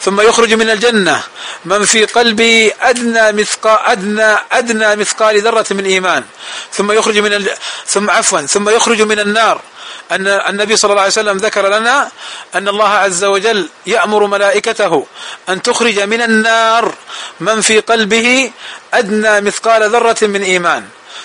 ثم 0.00 0.20
يخرج 0.20 0.54
من 0.54 0.70
الجنة 0.70 1.22
من 1.64 1.84
في 1.84 2.04
قلبه 2.04 2.72
أدنى 2.80 3.32
مثقال 3.32 3.78
أدنى 3.86 4.36
أدنى 4.52 4.96
مثقال 4.96 5.42
ذرة 5.42 5.66
من 5.70 5.84
إيمان 5.84 6.24
ثم 6.72 6.92
يخرج 6.92 7.18
من 7.18 7.32
ال... 7.32 7.50
ثم 7.86 8.10
عفوا 8.10 8.40
ثم 8.40 8.68
يخرج 8.68 9.02
من 9.02 9.18
النار. 9.20 9.60
أن 10.12 10.26
النبي 10.26 10.76
صلى 10.76 10.90
الله 10.90 11.02
عليه 11.02 11.12
وسلم 11.12 11.36
ذكر 11.36 11.68
لنا 11.68 12.10
أن 12.54 12.68
الله 12.68 12.88
عز 12.88 13.24
وجل 13.24 13.68
يأمر 13.86 14.26
ملائكته 14.26 15.06
أن 15.48 15.62
تخرج 15.62 16.00
من 16.00 16.22
النار 16.22 16.94
من 17.40 17.60
في 17.60 17.80
قلبه 17.80 18.50
أدنى 18.94 19.40
مثقال 19.40 19.90
ذرة 19.90 20.16
من 20.22 20.42
إيمان. 20.42 20.84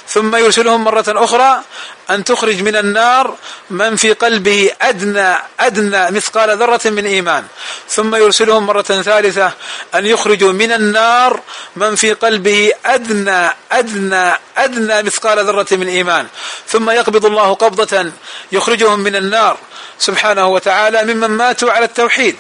ثم 0.10 0.36
يرسلهم 0.36 0.84
مرة 0.84 1.06
أخرى 1.08 1.62
أن 2.10 2.24
تخرج 2.24 2.62
من 2.62 2.76
النار 2.76 3.36
من 3.70 3.96
في 3.96 4.14
قلبه 4.14 4.72
أدنى 4.82 5.36
أدنى 5.60 6.12
مثقال 6.12 6.58
ذرة 6.58 6.82
من 6.86 7.06
إيمان. 7.06 7.46
ثم 7.90 8.16
يرسلهم 8.16 8.66
مرة 8.66 8.82
ثالثة 8.82 9.52
أن 9.96 10.06
يخرجوا 10.06 10.52
من 10.52 10.72
النار 10.72 11.42
من 11.76 11.96
في 11.96 12.14
قلبه 12.14 12.72
أدنى 12.86 13.50
أدنى 13.72 14.34
أدنى 14.58 15.04
مثقال 15.04 15.46
ذرة 15.46 15.68
من 15.72 15.88
إيمان. 15.88 16.28
ثم 16.68 16.90
يقبض 16.90 17.26
الله 17.26 17.54
قبضة 17.54 18.12
يخرجهم 18.52 19.00
من 19.00 19.16
النار. 19.16 19.58
سبحانه 20.00 20.48
وتعالى 20.48 21.14
ممن 21.14 21.30
ماتوا 21.30 21.72
على 21.72 21.86
التوحيد. 21.86 22.36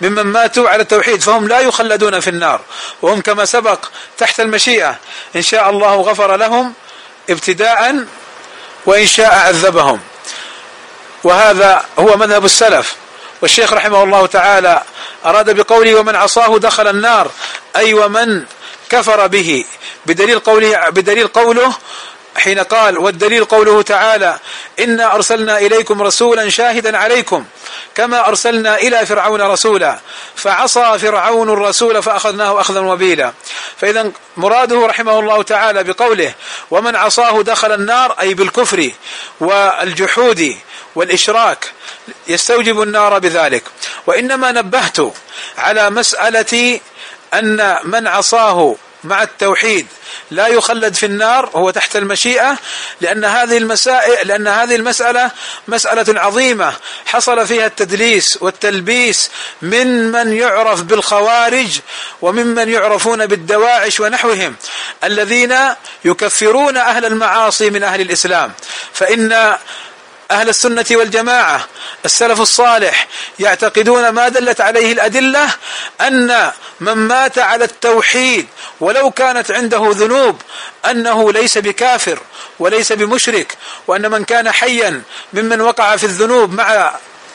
ممن 0.00 0.22
ماتوا 0.22 0.68
على 0.68 0.82
التوحيد 0.82 1.20
فهم 1.20 1.48
لا 1.48 1.60
يخلدون 1.60 2.20
في 2.20 2.30
النار. 2.30 2.60
وهم 3.02 3.20
كما 3.20 3.44
سبق 3.44 3.78
تحت 4.18 4.40
المشيئة. 4.40 4.98
إن 5.36 5.42
شاء 5.42 5.70
الله 5.70 5.94
غفر 5.94 6.36
لهم 6.36 6.74
ابتداء 7.30 8.04
وإن 8.86 9.06
شاء 9.06 9.34
عذبهم. 9.34 10.00
وهذا 11.24 11.84
هو 11.98 12.16
مذهب 12.16 12.44
السلف. 12.44 12.94
والشيخ 13.42 13.72
رحمه 13.72 14.02
الله 14.02 14.26
تعالى 14.26 14.82
أراد 15.24 15.50
بقوله 15.50 15.94
ومن 15.94 16.16
عصاه 16.16 16.58
دخل 16.58 16.88
النار 16.88 17.30
أي 17.76 17.94
ومن 17.94 18.44
كفر 18.90 19.26
به 19.26 19.64
بدليل 20.06 20.38
قوله 20.38 20.88
بدليل 20.88 21.28
قوله 21.28 21.72
حين 22.36 22.58
قال 22.58 22.98
والدليل 22.98 23.44
قوله 23.44 23.82
تعالى 23.82 24.38
إنا 24.78 25.14
أرسلنا 25.14 25.58
إليكم 25.58 26.02
رسولا 26.02 26.50
شاهدا 26.50 26.98
عليكم 26.98 27.44
كما 27.94 28.28
أرسلنا 28.28 28.76
إلى 28.76 29.06
فرعون 29.06 29.42
رسولا 29.42 29.98
فعصى 30.36 30.98
فرعون 30.98 31.50
الرسول 31.50 32.02
فأخذناه 32.02 32.60
أخذا 32.60 32.80
وبيلا. 32.80 33.32
فإذا 33.76 34.10
مراده 34.36 34.86
رحمه 34.86 35.18
الله 35.18 35.42
تعالى 35.42 35.84
بقوله 35.84 36.34
ومن 36.70 36.96
عصاه 36.96 37.42
دخل 37.42 37.72
النار 37.72 38.16
أي 38.20 38.34
بالكفر 38.34 38.90
والجحود 39.40 40.56
والإشراك 40.94 41.72
يستوجب 42.28 42.82
النار 42.82 43.18
بذلك. 43.18 43.64
وإنما 44.06 44.52
نبهت 44.52 44.98
على 45.58 45.90
مسألة 45.90 46.80
أن 47.34 47.76
من 47.84 48.06
عصاه 48.06 48.76
مع 49.04 49.22
التوحيد. 49.22 49.86
لا 50.30 50.46
يخلد 50.46 50.94
في 50.94 51.06
النار 51.06 51.50
هو 51.54 51.70
تحت 51.70 51.96
المشيئة 51.96 52.58
لأن 53.00 53.24
هذه 53.24 53.56
المسائل 53.56 54.28
لأن 54.28 54.48
هذه 54.48 54.76
المسألة 54.76 55.30
مسألة 55.68 56.20
عظيمة. 56.20 56.72
حصل 57.06 57.46
فيها 57.46 57.66
التدليس 57.66 58.38
والتلبيس 58.40 59.30
من 59.62 60.12
من 60.12 60.32
يعرف 60.32 60.82
بالخوارج 60.82 61.80
وممن 62.22 62.68
يعرفون 62.68 63.26
بالدواعش 63.26 64.00
ونحوهم. 64.00 64.56
الذين 65.04 65.56
يكفرون 66.04 66.76
أهل 66.76 67.04
المعاصي 67.04 67.70
من 67.70 67.82
أهل 67.82 68.00
الإسلام. 68.00 68.52
فإن 68.92 69.54
أهل 70.30 70.48
السنة 70.48 70.86
والجماعة 70.90 71.66
السلف 72.04 72.40
الصالح 72.40 73.08
يعتقدون 73.38 74.08
ما 74.08 74.28
دلت 74.28 74.60
عليه 74.60 74.92
الأدلة 74.92 75.50
أن 76.00 76.52
من 76.80 76.92
مات 76.92 77.38
على 77.38 77.64
التوحيد 77.64 78.46
ولو 78.80 79.10
كانت 79.10 79.50
عنده 79.50 79.90
ذنوب 79.90 80.42
أنه 80.90 81.32
ليس 81.32 81.58
بكافر 81.58 82.18
وليس 82.58 82.92
بمشرك 82.92 83.56
وأن 83.86 84.10
من 84.10 84.24
كان 84.24 84.52
حيا 84.52 85.02
ممن 85.32 85.60
وقع 85.60 85.96
في 85.96 86.04
الذنوب 86.04 86.52
مع 86.52 86.94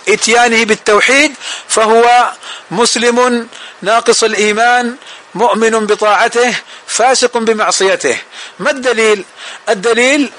إتيانه 0.09 0.65
بالتوحيد 0.65 1.33
فهو 1.67 2.31
مسلم 2.71 3.47
ناقص 3.81 4.23
الإيمان 4.23 4.95
مؤمن 5.35 5.85
بطاعته 5.85 6.55
فاسق 6.87 7.37
بمعصيته. 7.37 8.17
ما 8.59 8.71
الدليل؟ 8.71 9.23
الدليل 9.69 10.31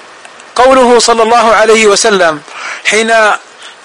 قوله 0.55 0.99
صلى 0.99 1.23
الله 1.23 1.55
عليه 1.55 1.85
وسلم 1.85 2.41
حين 2.85 3.13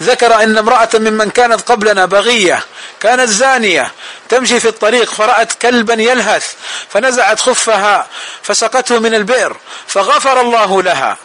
ذكر 0.03 0.43
أن 0.43 0.59
امرأة 0.59 0.89
ممن 0.95 1.31
كانت 1.31 1.61
قبلنا 1.61 2.05
بغية 2.05 2.65
كانت 3.01 3.29
زانية 3.29 3.93
تمشي 4.29 4.61
في 4.61 4.69
الطريق 4.69 5.11
فرأت 5.13 5.53
كلبا 5.53 5.95
يلهث 5.95 6.53
فنزعت 6.91 7.41
خفها 7.41 8.07
فسقته 8.43 8.99
من 8.99 9.15
البئر 9.15 9.57
فغفر 9.87 10.41
الله 10.41 10.83
لها. 10.83 11.17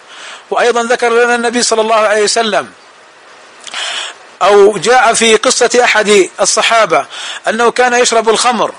وأيضا 0.50 0.84
ذكر 0.84 1.10
لنا 1.10 1.36
النبي 1.36 1.64
صلى 1.64 1.82
الله 1.82 1.96
عليه 1.96 2.24
وسلم 2.24 2.72
أو 4.42 4.78
جاء 4.78 5.14
في 5.14 5.36
قصة 5.36 5.80
أحد 5.84 6.30
الصحابة 6.42 7.06
أنه 7.48 7.72
كان 7.72 7.94
يشرب 7.94 8.30
الخمر 8.30 8.72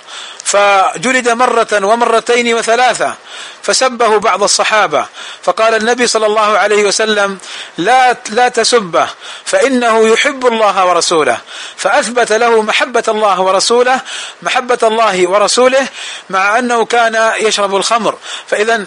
فجلد 0.44 1.28
مرة 1.28 1.68
ومرتين 1.83 2.55
وثلاثة 2.55 3.14
فسبه 3.62 4.18
بعض 4.18 4.42
الصحابة 4.42 5.07
فقال 5.42 5.74
النبي 5.74 6.07
صلى 6.07 6.26
الله 6.26 6.59
عليه 6.59 6.85
وسلم 6.85 7.38
لا 7.78 8.16
لا 8.31 8.48
تسبه 8.48 9.09
فإنه 9.44 10.09
يحب 10.09 10.46
الله 10.46 10.87
ورسوله. 10.87 11.38
فأثبت 11.76 12.33
له 12.33 12.62
محبة 12.62 13.05
الله 13.09 13.40
ورسوله 13.40 14.00
محبة 14.42 14.78
الله 14.83 15.28
ورسوله 15.28 15.88
مع 16.31 16.59
أنه 16.59 16.85
كان 16.85 17.33
يشرب 17.40 17.76
الخمر. 17.76 18.18
فإذا 18.46 18.85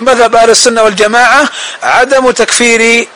مذهب 0.00 0.36
أهل 0.36 0.50
السنة 0.50 0.82
والجماعة 0.82 1.48
عدم 1.82 2.30
تكفير 2.30 3.08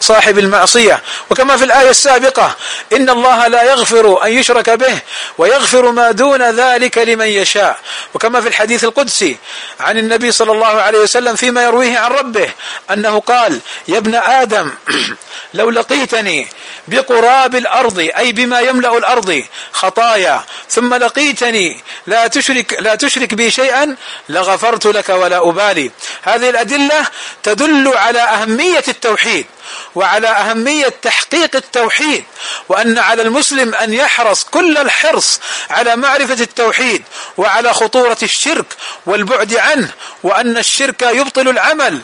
صاحب 0.00 0.38
المعصية. 0.38 1.02
وكما 1.30 1.56
في 1.56 1.64
الآية 1.64 1.90
السابقة 1.90 2.56
إن 2.92 3.10
الله 3.10 3.46
لا 3.46 3.62
يغفر 3.62 4.24
أن 4.24 4.32
يشرك 4.32 4.70
به 4.70 4.98
ويغفر 5.38 5.90
ما 5.90 6.10
دون 6.10 6.42
ذلك 6.42 6.98
لمن 6.98 7.26
يشاء. 7.26 7.78
وكما 8.14 8.40
في 8.40 8.48
الحديث 8.48 8.84
القدسي 8.84 9.36
عن 9.80 9.98
النبي 9.98 10.32
صلى 10.32 10.52
الله 10.52 10.66
عليه 10.66 10.98
وسلم 10.98 11.36
فيما 11.36 11.64
يرويه 11.64 11.98
عن 11.98 12.10
ربه 12.10 12.50
أنه 12.90 13.20
قال 13.20 13.60
يا 13.88 13.98
ابن 13.98 14.14
آدم 14.14 14.70
لو 15.54 15.70
لقيتني 15.70 16.48
بقراب 16.88 17.54
الأرض 17.54 17.98
أي 17.98 18.32
بما 18.32 18.60
يملأ 18.60 18.98
الأرض 18.98 19.44
خطايا 19.72 20.44
ثم 20.68 20.94
لقيتني 20.94 21.80
لا 22.06 22.26
تشرك 22.26 22.76
لا 22.80 22.94
تشرك 22.94 23.34
بي 23.34 23.50
شيئا 23.50 23.96
لغفرت 24.28 24.86
لك 24.86 25.08
ولا 25.08 25.48
أبالي. 25.48 25.90
هذه 26.22 26.50
الأدلة 26.50 27.06
تدل 27.42 27.88
على 27.88 28.20
أهمية 28.20 28.84
التوحيد. 28.88 29.46
وعلى 29.94 30.28
أهمية 30.28 30.88
تحقيق 31.02 31.56
التوحيد 31.56 32.24
وأن 32.68 32.98
على 32.98 33.22
المسلم 33.22 33.74
أن 33.74 33.94
يحرص 33.94 34.44
كل 34.44 34.78
الحرص 34.78 35.40
على 35.70 35.96
معرفة 35.96 36.42
التوحيد 36.42 37.02
وعلى 37.36 37.74
خطورة 37.74 38.18
الشرك 38.22 38.66
والبعد 39.06 39.54
عنه 39.54 39.90
وأن 40.22 40.56
الشرك 40.58 41.02
يبطل 41.02 41.48
العمل. 41.48 42.00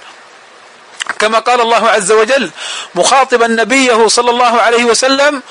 كما 1.18 1.38
قال 1.38 1.60
الله 1.60 1.88
عز 1.88 2.12
وجل 2.12 2.50
مخاطبا 2.94 3.46
نبيه 3.46 4.08
صلى 4.08 4.30
الله 4.30 4.60
عليه 4.60 4.84
وسلم 4.84 5.42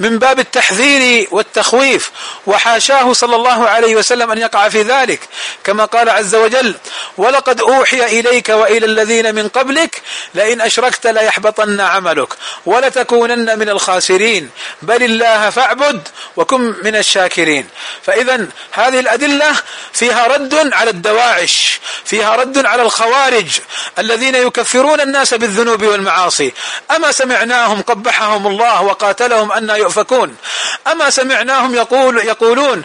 من 0.00 0.18
باب 0.18 0.38
التحذير 0.38 1.28
والتخويف. 1.30 2.10
وحاشاه 2.46 3.12
صلى 3.12 3.36
الله 3.36 3.68
عليه 3.68 3.96
وسلم 3.96 4.30
أن 4.30 4.38
يقع 4.38 4.68
في 4.68 4.82
ذلك. 4.82 5.20
كما 5.64 5.84
قال 5.84 6.08
عز 6.08 6.34
وجل 6.34 6.74
ولقد 7.16 7.60
أوحي 7.60 8.20
إليك 8.20 8.48
وإلى 8.48 8.86
الذين 8.86 9.34
من 9.34 9.48
قبلك 9.48 10.02
لئن 10.34 10.60
أشركت 10.60 11.06
ليحبطن 11.06 11.80
عملك 11.80 12.28
ولتكونن 12.66 13.58
من 13.58 13.68
الخاسرين. 13.68 14.50
بل 14.82 15.02
الله 15.02 15.50
فاعبد 15.50 16.08
وكن 16.36 16.74
من 16.82 16.96
الشاكرين. 16.96 17.68
فإذا 18.02 18.46
هذه 18.72 19.00
الأدلة 19.00 19.52
فيها 19.92 20.26
رد 20.26 20.74
على 20.74 20.90
الدواعش 20.90 21.80
فيها 22.04 22.36
رد 22.36 22.66
على 22.66 22.82
الخوارج 22.82 23.60
الذين 23.98 24.34
يكفرون 24.34 25.00
الناس 25.00 25.34
بالذنوب 25.34 25.82
والمعاصي. 25.82 26.52
أما 26.96 27.12
سمعناهم 27.12 27.82
قبحهم 27.82 28.46
الله 28.46 28.82
وقاتلهم 28.82 29.52
أن 29.52 29.70
يؤفكون 29.90 30.36
أما 30.86 31.10
سمعناهم 31.10 31.74
يقول 31.74 32.18
يقولون 32.18 32.82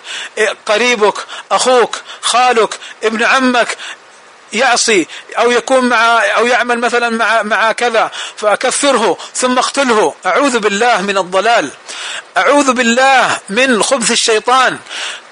قريبك 0.65 1.13
أخوك 1.51 1.95
خالك 2.21 2.79
ابن 3.03 3.23
عمك 3.23 3.77
يعصي 4.53 5.07
أو 5.37 5.51
يكون 5.51 5.89
مع 5.89 6.23
أو 6.37 6.45
يعمل 6.47 6.79
مثلا 6.79 7.09
مع 7.09 7.43
مع 7.43 7.71
كذا 7.71 8.11
فأكفره 8.37 9.17
ثم 9.33 9.57
اقتله. 9.57 10.13
أعوذ 10.25 10.59
بالله 10.59 11.01
من 11.01 11.17
الضلال. 11.17 11.71
أعوذ 12.37 12.73
بالله 12.73 13.37
من 13.49 13.83
خبث 13.83 14.11
الشيطان. 14.11 14.79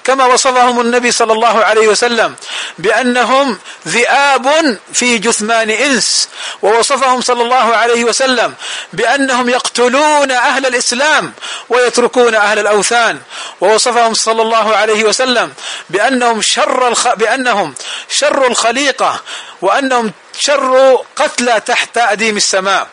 كما 0.03 0.25
وصفهم 0.25 0.81
النبي 0.81 1.11
صلى 1.11 1.33
الله 1.33 1.63
عليه 1.63 1.87
وسلم 1.87 2.35
بأنهم 2.77 3.59
ذئاب 3.87 4.77
في 4.93 5.17
جثمان 5.17 5.69
إنس 5.69 6.29
ووصفهم 6.61 7.21
صلى 7.21 7.43
الله 7.43 7.75
عليه 7.75 8.03
وسلم 8.03 8.53
بأنهم 8.93 9.49
يقتلون 9.49 10.31
أهل 10.31 10.65
الإسلام 10.65 11.33
ويتركون 11.69 12.35
أهل 12.35 12.59
الأوثان 12.59 13.19
ووصفهم 13.61 14.13
صلى 14.13 14.41
الله 14.41 14.75
عليه 14.75 15.03
وسلم 15.03 15.53
بأنهم 15.89 16.41
شر 16.41 16.87
الخ... 16.87 17.13
بأنهم 17.13 17.73
شر 18.09 18.47
الخليقة 18.47 19.21
وأنهم 19.61 20.11
شر 20.39 21.03
قتلى 21.15 21.59
تحت 21.59 21.97
أديم 21.97 22.37
السماء. 22.37 22.87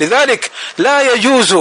لذلك 0.00 0.50
لا 0.78 1.12
يجوز 1.12 1.56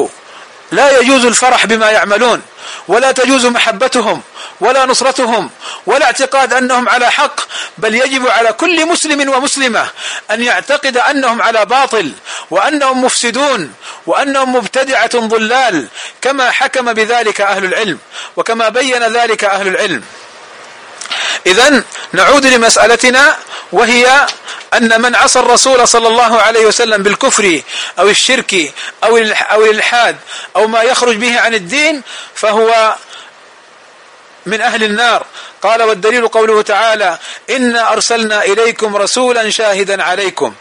لا 0.72 1.00
يجوز 1.00 1.26
الفرح 1.26 1.66
بما 1.66 1.92
يعملون 1.92 2.42
ولا 2.88 3.12
تجوز 3.12 3.46
محبتهم 3.46 4.22
ولا 4.60 4.86
نصرتهم 4.86 5.50
ولا 5.86 6.06
اعتقاد 6.06 6.54
أنهم 6.54 6.90
على 6.90 7.12
حق 7.12 7.40
بل 7.78 7.96
يجب 7.96 8.28
على 8.28 8.54
كل 8.54 8.86
مسلم 8.86 9.30
ومسلمة 9.30 9.88
أن 10.32 10.44
يعتقد 10.44 10.98
أنهم 10.98 11.42
على 11.42 11.66
باطل 11.66 12.12
وأنهم 12.52 13.04
مفسدون 13.06 13.74
وأنهم 14.06 14.56
مبتدعة 14.56 15.20
ضلال 15.20 15.88
كما 16.22 16.52
حكم 16.52 16.94
بذلك 16.94 17.42
أهل 17.42 17.66
العلم 17.66 18.00
وكما 18.36 18.70
بين 18.70 19.04
ذلك 19.04 19.44
أهل 19.44 19.68
العلم. 19.68 20.04
اذا 21.46 21.84
نعود 22.14 22.46
لمسألتنا 22.46 23.38
وهي 23.72 24.28
أن 24.74 25.02
من 25.02 25.16
عصى 25.16 25.40
الرسول 25.40 25.88
صلى 25.88 26.08
الله 26.08 26.42
عليه 26.42 26.66
وسلم 26.66 27.04
بالكفر 27.04 27.62
أو 28.00 28.10
الشرك 28.10 28.74
أو 29.04 29.18
أو 29.52 29.66
الإلحاد 29.66 30.18
أو 30.56 30.68
ما 30.68 30.82
يخرج 30.82 31.16
به 31.16 31.40
عن 31.40 31.54
الدين 31.54 32.02
فهو 32.36 32.96
من 34.46 34.62
أهل 34.62 34.84
النار. 34.84 35.26
قال 35.62 35.84
والدليل 35.84 36.28
قوله 36.28 36.62
تعالى 36.62 37.18
إنا 37.50 37.94
أرسلنا 37.94 38.44
إليكم 38.44 38.96
رسولا 38.96 39.50
شاهدا 39.50 40.04
عليكم. 40.04 40.54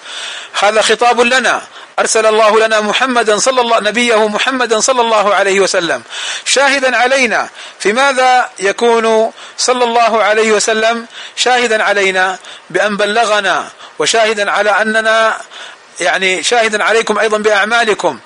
هذا 0.62 0.82
خطاب 0.82 1.20
لنا. 1.20 1.62
أرسل 1.98 2.26
الله 2.26 2.66
لنا 2.66 2.80
محمدا 2.80 3.38
صلى 3.38 3.60
الله 3.60 3.80
نبيه 3.80 4.28
محمدا 4.28 4.80
صلى 4.80 5.00
الله 5.00 5.34
عليه 5.34 5.60
وسلم. 5.60 6.02
شاهدا 6.44 6.96
علينا. 6.96 7.48
في 7.78 7.92
ماذا 7.92 8.50
يكون 8.58 9.32
صلى 9.58 9.84
الله 9.84 10.22
عليه 10.22 10.52
وسلم 10.52 11.06
شاهدا 11.36 11.82
علينا؟ 11.82 12.38
بأن 12.70 12.96
بلغنا. 12.96 13.68
وشاهدا 13.98 14.50
على 14.50 14.70
أننا 14.70 15.36
يعني 16.00 16.42
شاهدا 16.42 16.84
عليكم 16.84 17.18
أيضا 17.18 17.38
بأعمالكم. 17.38 18.18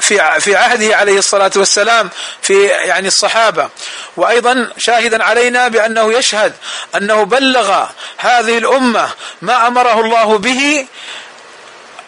في 0.00 0.40
في 0.40 0.56
عهده 0.56 0.96
عليه 0.96 1.18
الصلاة 1.18 1.50
والسلام 1.56 2.10
في 2.42 2.66
يعني 2.66 3.08
الصحابة. 3.08 3.68
وأيضا 4.16 4.72
شاهدا 4.78 5.24
علينا 5.24 5.68
بأنه 5.68 6.12
يشهد 6.12 6.52
أنه 6.96 7.22
بلغ 7.22 7.86
هذه 8.16 8.58
الأمة 8.58 9.10
ما 9.42 9.66
أمره 9.66 10.00
الله 10.00 10.38
به 10.38 10.86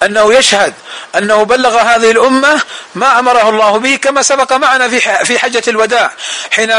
أنه 0.03 0.35
يشهد 0.35 0.75
أنه 1.17 1.43
بلغ 1.43 1.79
هذه 1.79 2.11
الأمة 2.11 2.61
ما 2.95 3.19
أمره 3.19 3.49
الله 3.49 3.79
به 3.79 3.97
كما 3.97 4.23
سبق 4.23 4.53
معنا 4.53 4.89
في 4.89 5.01
في 5.25 5.39
حجة 5.39 5.63
الوداع 5.69 6.13
حين 6.51 6.71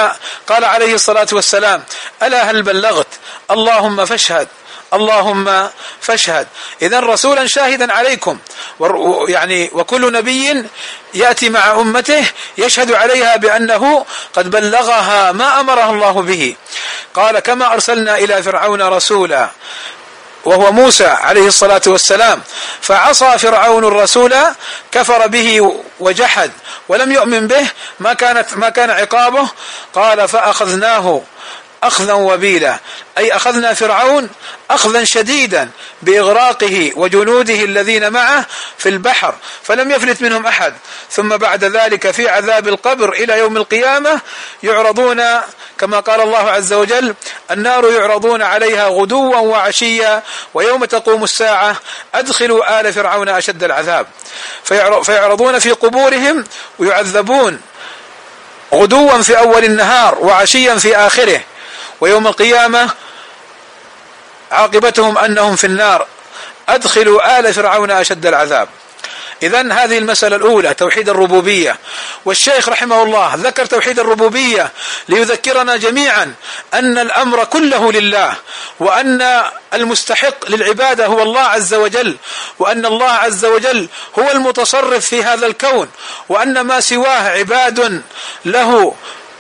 قال 0.48 0.66
عليه 0.66 0.94
الصلاة 0.94 1.28
والسلام 1.32 1.84
ألا 2.24 2.52
هل 2.52 2.64
بلغت؟ 2.64 3.08
اللهم 3.52 4.06
فاشهد. 4.06 4.48
اللهم 4.96 5.70
فاشهد. 6.02 6.48
إذا 6.82 7.00
رسولا 7.00 7.48
شاهدا 7.48 7.94
عليكم. 7.94 8.38
يعني 9.28 9.70
وكل 9.74 10.14
نبي 10.14 10.66
يأتي 11.14 11.50
مع 11.50 11.72
أمته 11.72 12.26
يشهد 12.58 12.92
عليها 12.92 13.36
بأنه 13.36 14.06
قد 14.34 14.50
بلغها 14.50 15.32
ما 15.32 15.60
أمره 15.60 15.90
الله 15.90 16.12
به. 16.12 16.56
قال 17.14 17.40
كما 17.40 17.74
أرسلنا 17.74 18.18
إلى 18.18 18.44
فرعون 18.44 18.82
رسولا 18.82 19.50
وهو 20.46 20.72
موسى 20.72 21.06
عليه 21.06 21.48
الصلاة 21.48 21.82
والسلام 21.88 22.42
فعصى 22.82 23.38
فرعون 23.38 23.86
الرسول 23.86 24.36
كفر 24.92 25.28
به 25.28 25.80
وجحد 26.00 26.52
ولم 26.88 27.12
يؤمن 27.12 27.48
به 27.48 27.68
ما 28.00 28.14
كانت 28.14 28.54
ما 28.58 28.70
كان 28.70 28.90
عقابه. 28.90 29.50
قال 29.94 30.28
فأخذناه 30.28 31.22
أخذا 31.88 32.14
وبيلا. 32.14 32.80
أي 33.18 33.36
أخذنا 33.36 33.74
فرعون 33.74 34.30
أخذا 34.70 35.04
شديدا 35.04 35.70
بإغراقه 36.02 36.92
وجنوده 36.96 37.54
الذين 37.54 38.12
معه 38.12 38.46
في 38.78 38.90
البحر 38.90 39.36
فلم 39.64 39.92
يفلت 39.92 40.22
منهم 40.22 40.46
أحد. 40.46 40.74
ثم 41.12 41.38
بعد 41.38 41.64
ذلك 41.64 42.12
في 42.12 42.30
عذاب 42.30 42.68
القبر 42.68 43.14
إلى 43.14 43.40
يوم 43.40 43.58
القيامة 43.58 44.22
يعرضون 44.64 45.22
كما 45.78 46.00
قال 46.00 46.22
الله 46.22 46.52
عز 46.52 46.74
وجل 46.74 47.16
النار 47.52 47.92
يعرضون 47.92 48.42
عليها 48.42 48.88
غدوا 48.88 49.36
وعشيا 49.38 50.24
ويوم 50.54 50.86
تقوم 50.86 51.24
الساعة 51.24 51.76
أدخلوا 52.16 52.80
آل 52.80 52.94
فرعون 52.94 53.30
أشد 53.30 53.64
العذاب. 53.64 54.08
فيعرضون 55.04 55.60
في 55.60 55.72
قبورهم 55.72 56.44
ويعذبون 56.80 57.62
غدوا 58.74 59.22
في 59.22 59.38
أول 59.38 59.64
النهار 59.64 60.18
وعشيا 60.20 60.76
في 60.76 60.96
آخره. 60.98 61.42
ويوم 62.02 62.28
القيامة 62.28 62.90
عاقبتهم 64.52 65.18
أنهم 65.18 65.56
في 65.56 65.68
النار. 65.68 66.08
أدخلوا 66.70 67.40
آل 67.40 67.54
فرعون 67.54 67.92
أشد 67.92 68.26
العذاب. 68.26 68.68
إذا 69.44 69.74
هذه 69.74 69.98
المسألة 69.98 70.36
الأولى 70.36 70.74
توحيد 70.74 71.10
الربوبية. 71.10 71.78
والشيخ 72.26 72.70
رحمه 72.70 73.04
الله 73.04 73.36
ذكر 73.36 73.66
توحيد 73.66 74.00
الربوبية 74.00 74.72
ليذكرنا 75.10 75.76
جميعا 75.76 76.34
أن 76.74 76.98
الأمر 76.98 77.44
كله 77.44 77.92
لله 77.92 78.36
وأن 78.80 79.44
المستحق 79.74 80.50
للعبادة 80.50 81.06
هو 81.06 81.24
الله 81.24 81.42
عز 81.42 81.74
وجل 81.74 82.18
وأن 82.60 82.86
الله 82.86 83.10
عز 83.10 83.46
وجل 83.46 83.88
هو 84.20 84.32
المتصرف 84.32 85.06
في 85.06 85.24
هذا 85.24 85.48
الكون 85.48 85.90
وأن 86.30 86.62
ما 86.62 86.80
سواه 86.80 87.30
عباد 87.30 88.02
له 88.46 88.96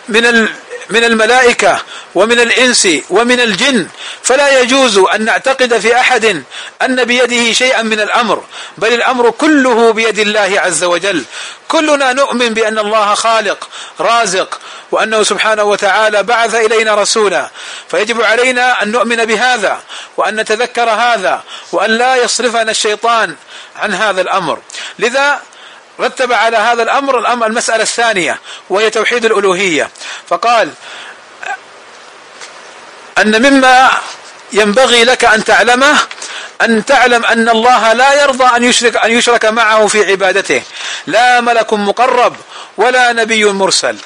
من 0.08 0.50
من 0.89 1.04
الملائكة 1.04 1.82
ومن 2.15 2.39
الإنس 2.39 2.88
ومن 3.10 3.39
الجن 3.39 3.88
فلا 4.24 4.60
يجوز 4.60 4.98
أن 4.98 5.26
نعتقد 5.26 5.78
في 5.78 5.95
أحد 5.95 6.43
أن 6.82 7.04
بيده 7.04 7.54
شيئا 7.54 7.82
من 7.82 8.00
الأمر 8.00 8.43
بل 8.78 8.93
الأمر 8.93 9.30
كله 9.30 9.93
بيد 9.93 10.19
الله 10.19 10.54
عز 10.58 10.84
وجل. 10.84 11.24
كلنا 11.67 12.13
نؤمن 12.13 12.54
بأن 12.54 12.80
الله 12.80 13.15
خالق 13.15 13.69
رازق 14.00 14.60
وأنه 14.91 15.24
سبحانه 15.24 15.63
وتعالى 15.63 16.24
بعث 16.24 16.56
إلينا 16.56 16.95
رسولا. 16.95 17.50
فيجب 17.91 18.21
علينا 18.21 18.84
أن 18.84 18.91
نؤمن 18.91 19.26
بهذا 19.26 19.80
وأن 20.17 20.36
نتذكر 20.36 20.89
هذا 20.89 21.43
وأن 21.71 21.91
لا 21.98 22.15
يصرفنا 22.15 22.71
الشيطان 22.71 23.36
عن 23.76 23.93
هذا 23.93 24.21
الأمر. 24.21 24.60
لذا 25.00 25.41
رتب 26.00 26.34
على 26.34 26.58
هذا 26.58 26.84
الأمر 26.84 27.46
المسألة 27.46 27.84
الثانية 27.84 28.40
وهي 28.70 28.90
توحيد 28.90 29.26
الألوهية. 29.26 29.90
فقال 30.28 30.72
أن 33.18 33.42
مما 33.42 33.92
ينبغي 34.54 35.04
لك 35.04 35.26
أن 35.26 35.44
تعلمه 35.44 35.98
أن 36.62 36.86
تعلم 36.86 37.26
أن 37.26 37.50
الله 37.50 37.94
لا 37.94 38.24
يرضى 38.24 38.56
أن 38.58 38.64
يشرك 38.64 38.96
أن 38.98 39.12
يشرك 39.12 39.46
معه 39.46 39.88
في 39.88 40.12
عبادته. 40.12 40.62
لا 41.08 41.42
ملك 41.42 41.74
مقرب 41.74 42.36
ولا 42.78 43.14
نبي 43.14 43.46
مرسل. 43.46 43.98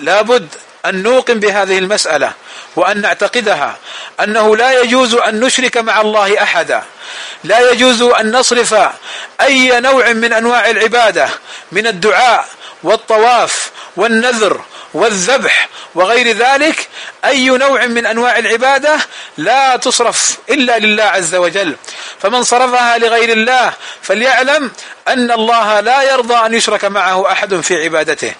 لابد 0.00 0.48
أن 0.86 1.02
نوقن 1.02 1.40
بهذه 1.40 1.78
المسألة 1.78 2.32
وأن 2.76 3.00
نعتقدها 3.00 3.76
أنه 4.20 4.56
لا 4.56 4.80
يجوز 4.80 5.14
أن 5.14 5.40
نشرك 5.40 5.76
مع 5.76 6.00
الله 6.00 6.42
أحدا. 6.42 6.82
لا 7.44 7.70
يجوز 7.70 8.02
أن 8.02 8.32
نصرف 8.32 8.74
أي 9.40 9.80
نوع 9.80 10.12
من 10.12 10.32
أنواع 10.32 10.70
العبادة 10.70 11.28
من 11.72 11.86
الدعاء 11.86 12.48
والطواف 12.82 13.70
والنذر 13.96 14.60
والذبح 14.94 15.68
وغير 15.94 16.36
ذلك. 16.36 16.88
أي 17.24 17.48
نوع 17.48 17.86
من 17.86 18.06
أنواع 18.06 18.38
العبادة 18.38 18.98
لا 19.38 19.76
تصرف 19.76 20.38
إلا 20.50 20.78
لله 20.78 21.04
عز 21.04 21.34
وجل. 21.34 21.76
فمن 22.20 22.42
صرفها 22.42 22.98
لغير 22.98 23.32
الله 23.32 23.72
فليعلم 24.02 24.70
أن 25.08 25.30
الله 25.30 25.80
لا 25.80 26.02
يرضى 26.02 26.46
أن 26.46 26.54
يشرك 26.54 26.84
معه 26.84 27.32
أحد 27.32 27.60
في 27.60 27.84
عبادته. 27.84 28.34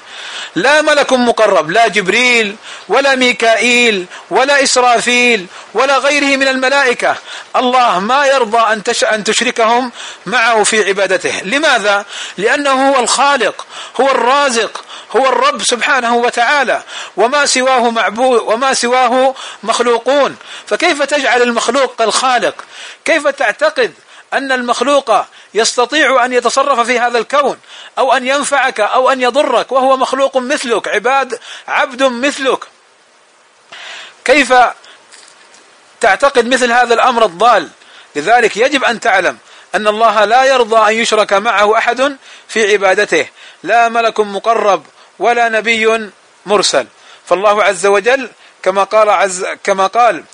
لا 0.54 0.82
ملك 0.82 1.12
مقرب 1.12 1.70
لا 1.70 1.88
جبريل 1.88 2.56
ولا 2.88 3.14
ميكائيل 3.14 4.06
ولا 4.30 4.62
إسرافيل 4.62 5.46
ولا 5.74 5.98
غيره 5.98 6.36
من 6.36 6.48
الملائكة. 6.48 7.16
الله 7.56 7.98
ما 7.98 8.26
يرضى 8.26 8.72
أن 8.72 8.82
أن 9.12 9.24
تشركهم 9.24 9.92
معه 10.26 10.64
في 10.64 10.88
عبادته. 10.88 11.40
لماذا؟ 11.42 12.04
لأنه 12.38 12.90
هو 12.90 13.00
الخالق 13.00 13.66
هو 14.00 14.10
الرازق 14.10 14.84
هو 15.16 15.28
الرب 15.28 15.62
سبحانه 15.62 16.16
وتعالى. 16.16 16.82
وما 17.16 17.46
سواه 17.46 17.90
معبود 17.90 18.40
وما 18.40 18.74
سواه 18.74 19.34
مخلوقون. 19.62 20.36
فكيف 20.66 21.02
تجعل 21.02 21.42
المخلوق 21.42 21.96
كالخالق 21.98 22.54
كيف 23.08 23.28
تعتقد 23.28 23.94
أن 24.32 24.52
المخلوق 24.52 25.24
يستطيع 25.54 26.24
أن 26.24 26.32
يتصرف 26.32 26.80
في 26.80 26.98
هذا 26.98 27.18
الكون؟ 27.18 27.58
أو 27.98 28.12
أن 28.12 28.26
ينفعك 28.26 28.80
أو 28.80 29.10
أن 29.10 29.22
يضرك 29.22 29.72
وهو 29.72 29.96
مخلوق 29.96 30.36
مثلك 30.36 30.88
عباد 30.88 31.40
عبد 31.68 32.02
مثلك. 32.02 32.64
كيف 34.24 34.54
تعتقد 36.00 36.46
مثل 36.46 36.72
هذا 36.72 36.94
الأمر 36.94 37.24
الضال؟ 37.24 37.68
لذلك 38.16 38.56
يجب 38.56 38.84
أن 38.84 39.00
تعلم 39.00 39.38
أن 39.74 39.88
الله 39.88 40.24
لا 40.24 40.44
يرضى 40.44 40.90
أن 40.90 40.94
يشرك 40.94 41.32
معه 41.32 41.78
أحد 41.78 42.16
في 42.48 42.72
عبادته. 42.72 43.28
لا 43.62 43.88
ملك 43.88 44.20
مقرب 44.20 44.86
ولا 45.18 45.48
نبي 45.48 46.10
مرسل. 46.46 46.86
فالله 47.26 47.64
عز 47.64 47.86
وجل 47.86 48.30
كما 48.62 48.84
قال 48.84 49.10
عز 49.10 49.46
كما 49.64 49.86
قال 49.86 50.24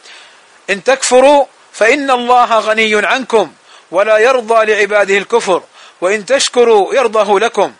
إن 0.70 0.84
تكفروا 0.84 1.46
فإن 1.74 2.10
الله 2.10 2.58
غني 2.58 3.06
عنكم 3.06 3.52
ولا 3.90 4.18
يرضى 4.18 4.64
لعباده 4.66 5.18
الكفر 5.18 5.62
وإن 6.00 6.26
تشكروا 6.26 6.94
يرضه 6.94 7.40
لكم. 7.40 7.72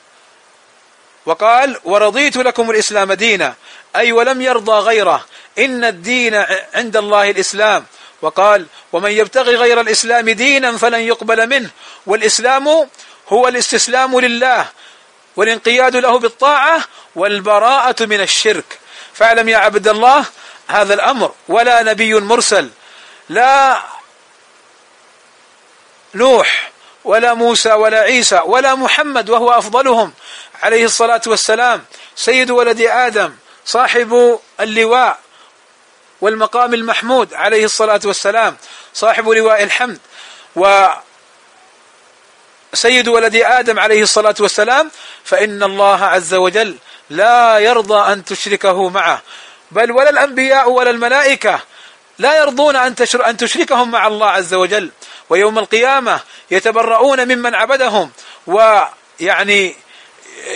وقال 1.27 1.79
ورضيت 1.85 2.37
لكم 2.37 2.71
الإسلام 2.71 3.13
دينا 3.13 3.55
أي 3.97 4.13
ولم 4.13 4.41
يرضى 4.43 4.73
غيره 4.73 5.25
إن 5.59 5.85
الدين 5.85 6.45
عند 6.75 6.97
الله 6.97 7.31
الإسلام. 7.31 7.87
وقال 8.23 8.67
ومن 8.93 9.11
يبتغي 9.11 9.57
غير 9.57 9.81
الإسلام 9.81 10.31
دينا 10.31 10.77
فلن 10.77 11.01
يقبل 11.01 11.47
منه. 11.47 11.71
والإسلام 12.07 12.89
هو 13.29 13.49
الاستسلام 13.49 14.21
لله 14.21 14.67
والانقياد 15.37 15.97
له 15.97 16.19
بالطاعة 16.19 16.81
والبراءة 17.15 18.05
من 18.05 18.21
الشرك. 18.21 18.79
فاعلم 19.13 19.49
يا 19.49 19.57
عبد 19.57 19.89
الله 19.89 20.25
هذا 20.69 20.95
الأمر 20.95 21.33
ولا 21.49 21.83
نبي 21.83 22.15
مرسل. 22.15 22.71
لا 23.29 23.83
نوح 26.15 26.71
ولا 27.05 27.35
موسى 27.35 27.73
ولا 27.73 28.01
عيسى 28.01 28.41
ولا 28.45 28.75
محمد 28.75 29.31
وهو 29.31 29.51
أفضلهم. 29.51 30.13
عليه 30.63 30.85
الصلاة 30.85 31.21
والسلام. 31.27 31.85
سيد 32.17 32.51
ولد 32.51 32.81
آدم 32.81 33.35
صاحب 33.67 34.39
اللواء 34.61 35.19
والمقام 36.21 36.75
المحمود. 36.75 37.35
عليه 37.35 37.65
الصلاة 37.65 38.01
والسلام. 38.05 38.57
صاحب 38.95 39.29
لواء 39.29 39.63
الحمد. 39.63 39.99
و 40.57 40.87
سيد 42.75 43.09
ولد 43.09 43.37
آدم 43.37 43.81
عليه 43.81 44.03
الصلاة 44.03 44.35
والسلام. 44.41 44.91
فإن 45.25 45.63
الله 45.63 46.05
عز 46.05 46.35
وجل 46.35 46.77
لا 47.11 47.59
يرضى 47.59 48.13
أن 48.13 48.25
تشركه 48.25 48.89
معه. 48.89 49.23
بل 49.71 49.93
ولا 49.93 50.11
الأنبياء 50.11 50.71
ولا 50.71 50.91
الملائكة. 50.91 51.61
لا 52.19 52.39
يرضون 52.39 52.77
أن, 52.77 52.95
أن 53.27 53.37
تشركهم 53.37 53.91
مع 53.91 54.07
الله 54.07 54.27
عز 54.27 54.55
وجل. 54.55 54.91
ويوم 55.31 55.59
القيامة 55.59 56.21
يتبرؤون 56.51 57.25
ممن 57.25 57.55
عبدهم 57.55 58.11
ويعني 58.47 59.77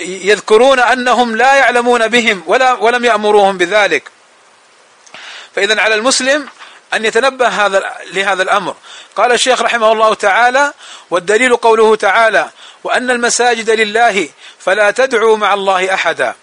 يذكرون 0.05 0.79
أنهم 0.79 1.37
لا 1.37 1.55
يعلمون 1.55 2.09
بهم 2.09 2.43
ولا 2.47 2.73
ولم 2.73 3.05
يأمروهم 3.05 3.59
بذلك. 3.59 4.11
فإذا 5.55 5.81
على 5.81 5.95
المسلم 5.95 6.49
أن 6.95 7.05
يتنبه 7.05 7.49
هذا 7.49 7.97
لهذا 8.13 8.43
الأمر. 8.43 8.77
قال 9.17 9.33
الشيخ 9.33 9.63
رحمه 9.63 9.93
الله 9.93 10.15
تعالى 10.15 10.73
والدليل 11.11 11.57
قوله 11.57 11.97
تعالى 11.97 12.51
وأن 12.85 13.11
المساجد 13.11 13.71
لله 13.71 14.29
فلا 14.59 14.91
تدعوا 14.91 15.37
مع 15.37 15.55
الله 15.55 15.95
أحدا. 15.95 16.35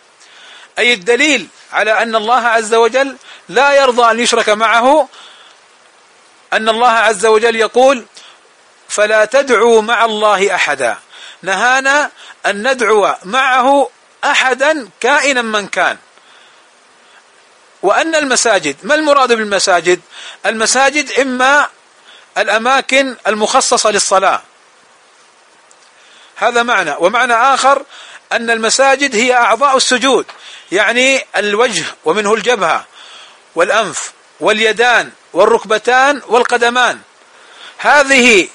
أي 0.80 0.94
الدليل 0.94 1.48
على 1.76 1.92
أن 1.92 2.16
الله 2.16 2.48
عز 2.48 2.74
وجل 2.74 3.18
لا 3.50 3.74
يرضى 3.74 4.12
أن 4.12 4.20
يشرك 4.20 4.50
معه. 4.50 5.10
أن 6.54 6.70
الله 6.70 6.92
عز 6.92 7.26
وجل 7.26 7.56
يقول 7.56 8.06
فلا 8.90 9.26
تدعوا 9.26 9.82
مع 9.82 10.06
الله 10.06 10.56
أحدا. 10.56 10.98
نهانا 11.42 12.12
أن 12.46 12.72
ندعو 12.72 13.16
معه 13.24 13.90
أحدا 14.24 14.90
كائنا 15.00 15.42
من 15.42 15.68
كان. 15.68 15.98
وأن 17.82 18.16
المساجد 18.16 18.76
ما 18.84 18.96
المراد 18.96 19.34
بالمساجد؟ 19.34 20.02
المساجد 20.46 21.20
إما 21.20 21.70
الأماكن 22.38 23.16
المخصصة 23.28 23.92
للصلاة. 23.92 24.42
هذا 26.36 26.64
معنى. 26.64 26.96
ومعنى 27.00 27.34
آخر 27.34 27.84
أن 28.32 28.50
المساجد 28.50 29.16
هي 29.16 29.34
أعضاء 29.34 29.78
السجود 29.78 30.26
يعني 30.72 31.26
الوجه 31.38 31.84
ومنه 32.06 32.34
الجبهة 32.34 32.86
والأنف 33.56 34.12
واليدان 34.40 35.12
والركبتان 35.34 36.22
والقدمان. 36.28 37.00
هذه 37.78 38.48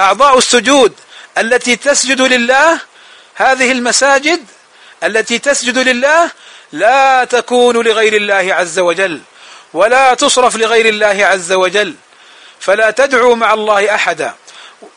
أعضاء 0.00 0.38
السجود 0.38 0.92
التي 1.38 1.76
تسجد 1.76 2.20
لله 2.20 2.80
هذه 3.34 3.72
المساجد 3.72 4.44
التي 5.04 5.38
تسجد 5.38 5.78
لله 5.78 6.30
لا 6.72 7.24
تكون 7.24 7.76
لغير 7.86 8.16
الله 8.16 8.54
عز 8.54 8.78
وجل 8.78 9.20
ولا 9.72 10.14
تصرف 10.14 10.56
لغير 10.56 10.88
الله 10.88 11.26
عز 11.26 11.52
وجل 11.52 11.94
فلا 12.60 12.90
تدعوا 12.90 13.36
مع 13.36 13.54
الله 13.54 13.94
أحدا. 13.94 14.34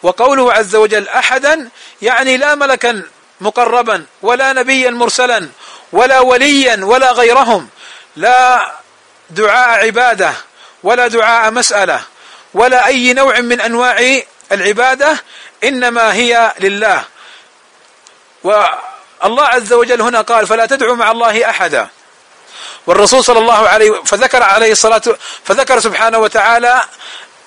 وقوله 0.04 0.54
عز 0.54 0.76
وجل 0.76 1.08
أحدا 1.08 1.70
يعني 2.02 2.38
لا 2.38 2.56
ملكا 2.56 3.04
مقربا 3.42 4.06
ولا 4.22 4.54
نبيا 4.54 4.90
مرسلا 4.90 5.50
ولا 5.92 6.20
وليا 6.20 6.80
ولا 6.86 7.12
غيرهم. 7.12 7.70
لا 8.16 8.72
دعاء 9.30 9.86
عبادة 9.86 10.34
ولا 10.84 11.08
دعاء 11.08 11.52
مسألة 11.52 12.02
ولا 12.54 12.88
أي 12.88 13.14
نوع 13.14 13.40
من 13.40 13.62
أنواع 13.62 14.22
العبادة 14.52 15.18
إنما 15.64 16.14
هي 16.14 16.54
لله. 16.60 17.04
والله 18.44 19.44
عز 19.44 19.74
وجل 19.74 20.02
هنا 20.02 20.22
قال 20.22 20.48
فلا 20.48 20.66
تدعوا 20.66 20.96
مع 20.96 21.12
الله 21.12 21.50
أحدا. 21.50 21.88
والرسول 22.88 23.24
صلى 23.24 23.40
الله 23.40 23.70
عليه 23.70 24.04
فذكر 24.04 24.44
عليه 24.44 24.72
الصلاة 24.72 25.02
فذكر 25.46 25.80
سبحانه 25.80 26.18
وتعالى 26.18 26.82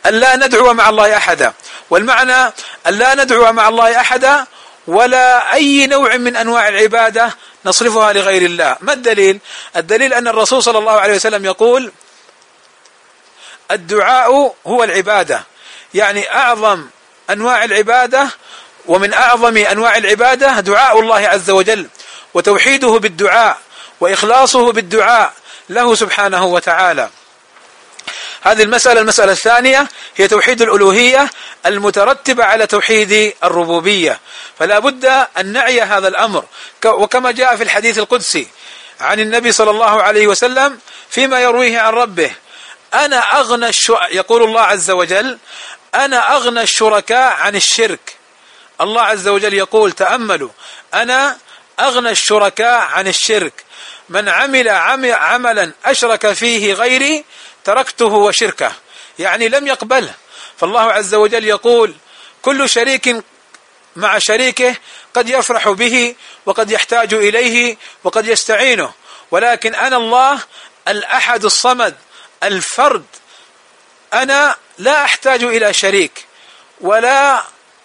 أن 0.07 0.15
لا 0.15 0.37
ندعو 0.37 0.73
مع 0.73 0.89
الله 0.89 1.17
أحدا. 1.17 1.53
والمعنى 1.91 2.53
أن 2.87 2.99
لا 2.99 3.15
ندعو 3.15 3.53
مع 3.53 3.69
الله 3.69 4.01
أحدا 4.01 4.47
ولا 4.87 5.55
أي 5.55 5.87
نوع 5.87 6.17
من 6.17 6.37
أنواع 6.37 6.69
العبادة 6.69 7.37
نصرفها 7.65 8.13
لغير 8.13 8.43
الله. 8.43 8.77
ما 8.81 8.93
الدليل؟ 8.93 9.39
الدليل 9.77 10.15
أن 10.15 10.29
الرسول 10.29 10.63
صلى 10.63 10.79
الله 10.79 10.93
عليه 10.93 11.15
وسلم 11.15 11.45
يقول 11.45 11.93
الدعاء 13.71 14.55
هو 14.67 14.85
العبادة. 14.85 15.45
يعني 15.95 16.35
أعظم 16.35 16.87
أنواع 17.31 17.65
العبادة 17.65 18.29
ومن 18.87 19.13
أعظم 19.13 19.57
أنواع 19.57 19.97
العبادة 19.97 20.61
دعاء 20.61 21.01
الله 21.01 21.29
عز 21.29 21.51
وجل 21.51 21.89
وتوحيده 22.35 22.99
بالدعاء 22.99 23.59
وإخلاصه 24.01 24.73
بالدعاء 24.73 25.33
له 25.69 25.95
سبحانه 25.95 26.45
وتعالى. 26.45 27.11
هذه 28.45 28.63
المسألة 28.63 29.01
المسألة 29.01 29.33
الثانية 29.33 29.89
هي 30.17 30.29
توحيد 30.29 30.63
الألوهية 30.63 31.31
المترتبة 31.67 32.45
على 32.45 32.67
توحيد 32.67 33.35
الربوبية. 33.45 34.21
فلا 34.59 34.79
بد 34.79 35.05
أن 35.39 35.53
نعي 35.53 35.81
هذا 35.83 36.09
الأمر. 36.09 36.45
وكما 36.85 37.31
جاء 37.31 37.57
في 37.57 37.63
الحديث 37.63 37.99
القدسي 37.99 38.49
عن 39.01 39.21
النبي 39.21 39.53
صلى 39.53 39.71
الله 39.71 40.03
عليه 40.03 40.27
وسلم 40.27 40.79
فيما 41.11 41.41
يرويه 41.41 41.79
عن 41.79 41.93
ربه 41.93 42.31
أنا 42.95 43.41
أغنى 43.41 43.71
يقول 44.11 44.43
الله 44.43 44.61
عز 44.61 44.91
وجل 44.91 45.39
أنا 45.95 46.37
أغنى 46.37 46.63
الشركاء 46.63 47.33
عن 47.33 47.57
الشرك. 47.57 48.17
الله 48.81 49.03
عز 49.03 49.29
وجل 49.29 49.55
يقول 49.55 49.93
تأملوا 49.93 50.51
أنا 50.95 51.37
أغنى 51.81 52.11
الشركاء 52.11 52.81
عن 52.81 53.09
الشرك. 53.09 53.65
من 54.09 54.29
عمل 54.29 54.69
عملا 55.13 55.73
أشرك 55.85 56.33
فيه 56.33 56.73
غيري 56.73 57.25
تركته 57.65 58.07
وشركه 58.07 58.73
يعني 59.19 59.49
لم 59.49 59.67
يقبله. 59.67 60.15
فالله 60.57 60.81
عز 60.81 61.15
وجل 61.15 61.45
يقول 61.45 61.95
كل 62.43 62.69
شريك 62.69 63.17
مع 63.97 64.19
شريكه 64.19 64.77
قد 65.15 65.29
يفرح 65.29 65.69
به 65.69 66.15
وقد 66.47 66.71
يحتاج 66.71 67.15
إليه 67.15 67.77
وقد 68.05 68.29
يستعينه 68.29 68.93
ولكن 69.31 69.75
أنا 69.75 69.97
الله 69.97 70.41
الأحد 70.89 71.45
الصمد 71.45 71.97
الفرد 72.43 73.05
أنا 74.13 74.57
لا 74.79 75.05
أحتاج 75.05 75.45
إلى 75.45 75.73
شريك 75.73 76.25
ولا 76.81 77.43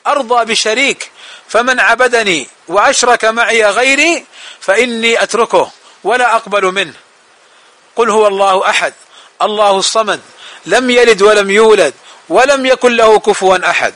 أرضى 0.08 0.46
بشريك 0.46 1.12
فمن 1.48 1.80
عبدني 1.80 2.48
وأشرك 2.68 3.26
معي 3.26 3.65
غيري 3.65 4.26
فإني 4.60 5.24
أتركه 5.24 5.72
ولا 6.04 6.36
أقبل 6.36 6.65
منه. 6.65 6.94
قل 7.96 8.10
هو 8.10 8.28
الله 8.28 8.70
أحد. 8.70 8.94
الله 9.41 9.71
الصمد 9.80 10.21
لم 10.65 10.89
يلد 10.89 11.21
ولم 11.21 11.49
يولد 11.49 11.93
ولم 12.30 12.65
يكن 12.65 12.95
له 12.95 13.19
كفوا 13.19 13.69
أحد. 13.69 13.93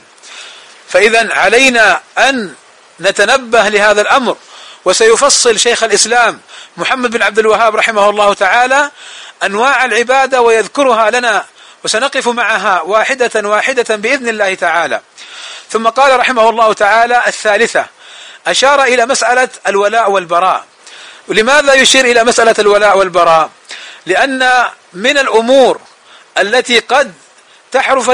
فاذا 0.89 1.33
علينا 1.33 2.01
أن 2.17 2.53
نتنبه 2.99 3.69
لهذا 3.69 4.01
الأمر. 4.01 4.37
وسيفصل 4.85 5.59
شيخ 5.59 5.83
الإسلام 5.83 6.39
محمد 6.77 7.11
بن 7.11 7.21
عبد 7.21 7.39
الوهاب 7.39 7.75
رحمه 7.75 8.09
الله 8.09 8.33
تعالى 8.33 8.91
أنواع 9.43 9.85
العبادة 9.85 10.41
ويذكرها 10.41 11.11
لنا 11.11 11.45
وسنقف 11.83 12.27
معها 12.27 12.81
واحدة 12.81 13.49
واحدة 13.49 13.95
بإذن 13.95 14.29
الله 14.29 14.53
تعالى. 14.53 15.01
ثم 15.69 15.87
قال 15.87 16.19
رحمه 16.19 16.49
الله 16.49 16.73
تعالى 16.73 17.23
الثالثة 17.27 17.85
أشار 18.47 18.83
إلى 18.83 19.05
مسألة 19.05 19.49
الولاء 19.67 20.11
والبراء. 20.11 20.65
ولماذا 21.27 21.73
يشير 21.73 22.05
إلى 22.05 22.23
مسألة 22.23 22.55
الولاء 22.59 22.97
والبراء؟ 22.97 23.49
لأن 24.05 24.65
من 24.93 25.17
الأمور 25.17 25.81
التي 26.37 26.79
قد 26.79 27.13
تحرف 27.71 28.11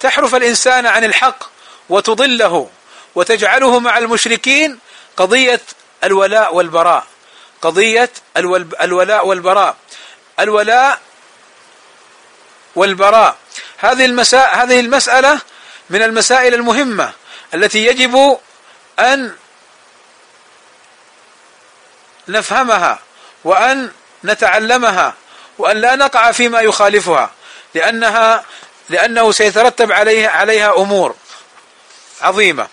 تحرف 0.00 0.34
الإنسان 0.34 0.86
عن 0.86 1.04
الحق 1.04 1.44
وتضله 1.88 2.70
وتجعله 3.14 3.78
مع 3.78 3.98
المشركين 3.98 4.78
قضية 5.16 5.60
الولاء 6.04 6.54
والبراء. 6.54 7.06
قضية 7.62 8.10
الولاء 8.82 9.26
والبراء. 9.26 9.76
الولاء 10.40 11.00
والبراء. 12.74 13.36
هذه 13.78 14.04
المساء 14.04 14.56
هذه 14.62 14.80
المسألة 14.80 15.40
من 15.90 16.02
المسائل 16.02 16.54
المهمة 16.54 17.12
التي 17.54 17.86
يجب 17.86 18.38
أن 18.98 19.36
نفهمها 22.28 22.98
وأن 23.44 23.92
نتعلمها 24.24 25.14
وأن 25.58 25.76
لا 25.76 25.96
نقع 25.96 26.32
فيما 26.32 26.60
يخالفها 26.60 27.30
لانها 27.74 28.44
لأنه 28.88 29.32
سيترتب 29.32 29.92
عليها 29.92 30.30
عليها 30.30 30.76
أمور 30.76 31.14
عظيمة. 32.20 32.68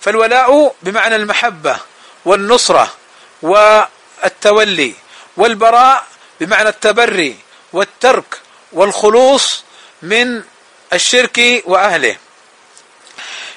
فالولاء 0.00 0.74
بمعنى 0.82 1.16
المحبة 1.16 1.76
والنصرة 2.24 2.92
والتولي 3.42 4.94
والبراء 5.36 6.04
بمعنى 6.40 6.68
التبري 6.68 7.36
والترك 7.72 8.40
والخلوص 8.72 9.64
من 10.02 10.42
الشرك 10.92 11.62
وأهله. 11.64 12.16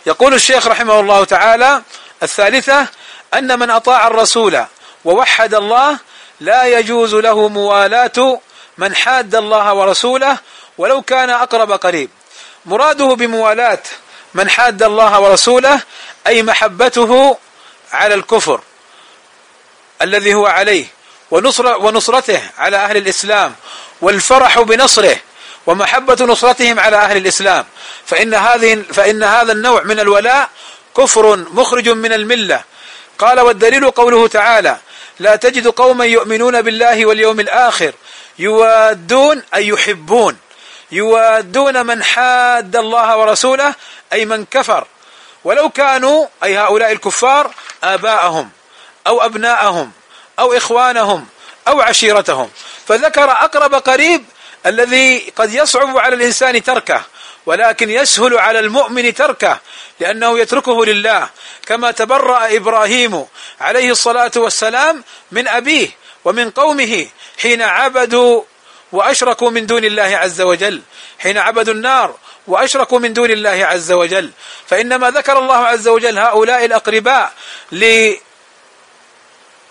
يقول 0.05 0.33
الشيخ 0.33 0.67
رحمه 0.67 0.99
الله 0.99 1.23
تعالى 1.23 1.81
الثالثة 2.23 2.87
أن 3.33 3.59
من 3.59 3.69
أطاع 3.69 4.07
الرسول 4.07 4.65
ووحد 5.05 5.53
الله 5.53 5.99
لا 6.39 6.65
يجوز 6.65 7.15
له 7.15 7.47
موالاة 7.47 8.39
من 8.77 8.95
حاد 8.95 9.35
الله 9.35 9.73
ورسوله 9.73 10.37
ولو 10.77 11.01
كان 11.01 11.29
أقرب 11.29 11.71
قريب. 11.71 12.09
مراده 12.65 13.05
بموالاة 13.05 13.83
من 14.33 14.49
حاد 14.49 14.83
الله 14.83 15.19
ورسوله 15.19 15.81
أي 16.27 16.43
محبته 16.43 17.37
على 17.91 18.13
الكفر 18.13 18.61
الذي 20.01 20.33
هو 20.33 20.45
عليه 20.45 20.85
ونصر 21.31 21.77
ونصرته 21.77 22.41
على 22.57 22.77
أهل 22.77 22.97
الإسلام 22.97 23.55
والفرح 24.01 24.59
بنصره 24.59 25.17
ومحبة 25.67 26.17
نصرتهم 26.25 26.79
على 26.79 26.97
أهل 26.97 27.17
الإسلام. 27.17 27.65
فإن 28.05 28.33
هذه 28.33 28.83
فإن 28.93 29.23
هذا 29.23 29.51
النوع 29.51 29.83
من 29.83 29.99
الولاء 29.99 30.49
كفر 30.97 31.35
مخرج 31.35 31.89
من 31.89 32.13
الملة. 32.13 32.63
قال 33.19 33.39
والدليل 33.39 33.91
قوله 33.91 34.27
تعالى 34.27 34.77
لا 35.19 35.35
تجد 35.35 35.67
قوما 35.67 36.05
يؤمنون 36.05 36.61
بالله 36.61 37.05
واليوم 37.05 37.39
الآخر. 37.39 37.93
يوادون 38.39 39.43
أي 39.55 39.67
يحبون. 39.67 40.37
يوادون 40.91 41.85
من 41.85 42.03
حاد 42.03 42.75
الله 42.75 43.17
ورسوله 43.17 43.75
أي 44.13 44.25
من 44.25 44.45
كفر. 44.45 44.87
ولو 45.43 45.69
كانوا 45.69 46.27
أي 46.43 46.57
هؤلاء 46.57 46.91
الكفار 46.91 47.51
آباءهم 47.83 48.49
أو 49.07 49.21
أبناءهم 49.21 49.91
أو 50.39 50.53
إخوانهم 50.57 51.27
أو 51.67 51.81
عشيرتهم. 51.81 52.49
فذكر 52.87 53.31
أقرب 53.31 53.75
قريب 53.75 54.25
الذي 54.65 55.33
قد 55.35 55.53
يصعب 55.53 55.97
على 55.97 56.15
الإنسان 56.15 56.63
تركه 56.63 57.01
ولكن 57.45 57.89
يسهل 57.89 58.37
على 58.37 58.59
المؤمن 58.59 59.13
تركه 59.13 59.59
لأنه 59.99 60.39
يتركه 60.39 60.85
لله. 60.85 61.29
كما 61.65 61.91
تبرأ 61.91 62.55
إبراهيم 62.55 63.25
عليه 63.61 63.91
الصلاة 63.91 64.31
والسلام 64.35 65.03
من 65.31 65.47
أبيه 65.47 65.89
ومن 66.25 66.49
قومه 66.49 67.07
حين 67.41 67.61
عبدوا 67.61 68.43
وأشركوا 68.91 69.49
من 69.49 69.65
دون 69.65 69.85
الله 69.85 70.17
عز 70.17 70.41
وجل. 70.41 70.81
حين 71.19 71.37
عبدوا 71.37 71.73
النار 71.73 72.15
وأشركوا 72.47 72.99
من 72.99 73.13
دون 73.13 73.31
الله 73.31 73.65
عز 73.65 73.91
وجل. 73.91 74.31
فإنما 74.67 75.11
ذكر 75.11 75.39
الله 75.39 75.57
عز 75.57 75.87
وجل 75.87 76.19
هؤلاء 76.19 76.65
الأقرباء 76.65 77.33
لي 77.71 78.19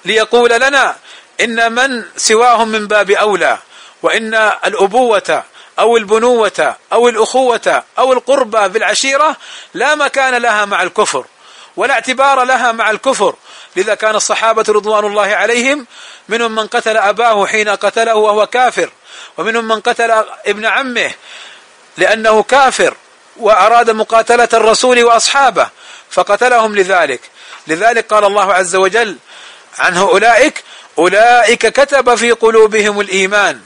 ليقول 0.05 0.51
لنا 0.51 0.97
إن 1.41 1.73
من 1.73 2.05
سواهم 2.17 2.69
من 2.69 2.87
باب 2.87 3.11
أولى 3.11 3.59
وإن 4.03 4.35
الأبوة 4.67 5.45
أو 5.79 5.97
البنوة 5.97 6.77
أو 6.93 7.09
الأخوة 7.09 7.83
أو 7.99 8.13
القربى 8.13 8.69
بالعشيرة 8.69 9.37
لا 9.75 9.95
مكان 9.95 10.35
لها 10.35 10.65
مع 10.65 10.83
الكفر 10.83 11.25
ولا 11.77 11.95
اعتبار 11.95 12.45
لها 12.45 12.73
مع 12.73 12.91
الكفر. 12.91 13.35
لذا 13.77 13.95
كان 13.95 14.15
الصحابة 14.15 14.65
رضوان 14.69 15.05
الله 15.05 15.27
عليهم 15.27 15.87
منهم 16.29 16.55
من 16.55 16.67
قتل 16.67 16.97
أباه 16.97 17.47
حين 17.47 17.69
قتله 17.69 18.15
وهو 18.15 18.47
كافر 18.47 18.91
ومنهم 19.39 19.69
من 19.69 19.81
قتل 19.81 20.25
ابن 20.47 20.67
عمه 20.67 21.11
لأنه 21.97 22.43
كافر 22.43 22.95
وأراد 23.37 23.91
مقاتلة 23.91 24.49
الرسول 24.53 25.05
وأصحابه 25.05 25.69
فقتلهم 26.11 26.77
لذلك. 26.77 27.21
لذلك 27.67 28.15
قال 28.15 28.25
الله 28.25 28.55
عز 28.55 28.77
وجل 28.77 29.17
عنه 29.79 30.01
أولئك 30.01 30.65
أولئك 30.99 31.67
كتب 31.67 32.15
في 32.15 32.33
قلوبهم 32.33 33.01
الإيمان 33.01 33.61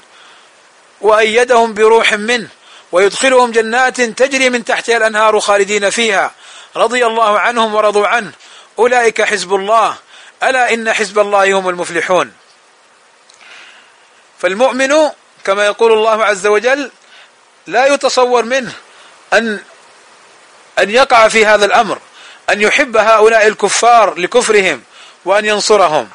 وأيدهم 1.03 1.75
بروح 1.75 2.13
منه 2.13 2.49
ويدخلهم 2.93 3.51
جنات 3.51 4.01
تجري 4.01 4.51
من 4.51 4.65
تحتها 4.65 4.97
الأنهار 4.97 5.41
خالدين 5.41 5.91
فيها. 5.91 6.33
رضي 6.77 7.07
الله 7.07 7.39
عنهم 7.39 7.75
ورضوا 7.75 8.07
عنه. 8.07 8.33
أولئك 8.79 9.23
حزب 9.23 9.55
الله. 9.55 9.97
ألا 10.43 10.75
إن 10.75 10.93
حزب 10.93 11.19
الله 11.19 11.59
هم 11.59 11.69
المفلحون. 11.69 12.33
فالمؤمن 14.39 15.11
كما 15.45 15.67
يقول 15.67 15.93
الله 15.93 16.25
عز 16.25 16.47
وجل 16.47 16.91
لا 17.67 17.95
يتصور 17.95 18.45
منه 18.45 18.73
أن 19.33 19.61
أن 20.79 20.91
يقع 20.91 21.29
في 21.29 21.47
هذا 21.47 21.65
الأمر 21.65 21.99
أن 22.51 22.61
يحب 22.61 22.97
هؤلاء 22.97 23.47
الكفار 23.47 24.19
لكفرهم 24.19 24.83
وأن 25.25 25.45
ينصرهم. 25.45 26.09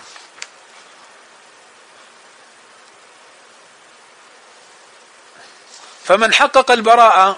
فمن 6.07 6.33
حقق 6.33 6.71
البراءة 6.71 7.37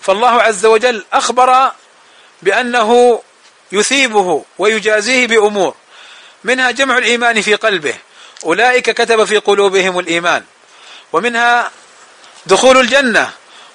فالله 0.00 0.42
عز 0.42 0.66
وجل 0.66 1.04
أخبر 1.12 1.72
بأنه 2.42 3.22
يثيبه 3.72 4.44
ويجازيه 4.58 5.26
بأمور 5.26 5.74
منها 6.44 6.70
جمع 6.70 6.98
الإيمان 6.98 7.42
في 7.42 7.54
قلبه 7.54 7.94
أولئك 8.44 8.90
كتب 8.90 9.24
في 9.24 9.38
قلوبهم 9.38 9.98
الإيمان 9.98 10.44
ومنها 11.12 11.70
دخول 12.46 12.76
الجنة 12.76 13.30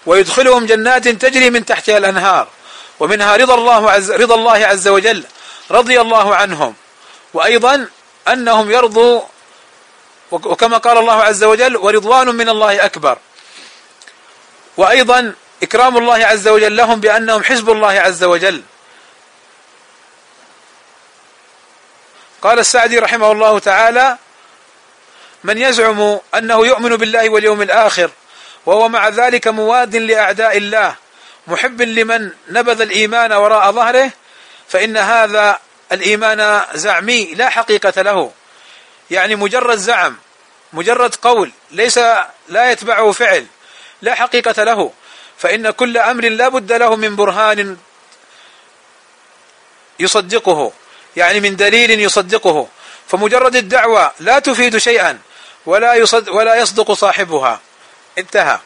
ويدخلهم 0.05 0.65
جنات 0.65 1.07
تجري 1.07 1.49
من 1.49 1.65
تحتها 1.65 1.97
الأنهار 1.97 2.47
ومنها 2.99 3.35
رضا 3.35 3.55
الله 3.55 3.91
عز 3.91 4.11
رضا 4.11 4.35
الله 4.35 4.65
عز 4.65 4.87
وجل 4.87 5.23
رضي 5.71 6.01
الله 6.01 6.35
عنهم 6.35 6.75
وأيضا 7.33 7.87
أنهم 8.27 8.71
يرضوا 8.71 9.21
وكما 10.31 10.77
قال 10.77 10.97
الله 10.97 11.23
عز 11.23 11.43
وجل 11.43 11.77
ورضوان 11.77 12.27
من 12.27 12.49
الله 12.49 12.85
أكبر. 12.85 13.17
وأيضا 14.77 15.33
إكرام 15.63 15.97
الله 15.97 16.25
عز 16.25 16.47
وجل 16.47 16.75
لهم 16.75 16.99
بأنهم 16.99 17.43
حزب 17.43 17.69
الله 17.69 17.91
عز 17.91 18.23
وجل. 18.23 18.63
قال 22.41 22.59
السعدي 22.59 22.99
رحمه 22.99 23.31
الله 23.31 23.59
تعالى 23.59 24.17
من 25.43 25.57
يزعم 25.57 26.19
أنه 26.35 26.67
يؤمن 26.67 26.95
بالله 26.95 27.29
واليوم 27.29 27.61
الآخر 27.61 28.11
وهو 28.65 28.89
مع 28.89 29.09
ذلك 29.09 29.47
مواد 29.47 29.95
لأعداء 29.95 30.57
الله 30.57 30.95
محب 31.47 31.81
لمن 31.81 32.31
نبذ 32.49 32.81
الإيمان 32.81 33.33
وراء 33.33 33.71
ظهره 33.71 34.11
فإن 34.67 34.97
هذا 34.97 35.59
الإيمان 35.91 36.61
زعمي 36.73 37.33
لا 37.33 37.49
حقيقة 37.49 38.01
له. 38.01 38.31
يعني 39.11 39.35
مجرد 39.35 39.77
زعم 39.77 40.17
مجرد 40.73 41.15
قول 41.15 41.51
ليس 41.71 41.97
لا 42.47 42.71
يتبعه 42.71 43.11
فعل 43.11 43.45
لا 44.01 44.15
حقيقة 44.15 44.63
له. 44.63 44.91
فإن 45.37 45.69
كل 45.69 45.97
أمر 45.97 46.29
لا 46.29 46.49
بد 46.49 46.71
له 46.71 46.95
من 46.95 47.15
برهان 47.15 47.77
يصدقه 49.99 50.71
يعني 51.15 51.39
من 51.39 51.55
دليل 51.55 51.99
يصدقه. 51.99 52.67
فمجرد 53.07 53.55
الدعوة 53.55 54.11
لا 54.19 54.39
تفيد 54.39 54.77
شيئا 54.77 55.19
ولا 55.65 55.93
يصد 55.93 56.29
ولا 56.29 56.55
يصدق 56.55 56.91
صاحبها. 56.91 57.61
انتهى. 58.17 58.59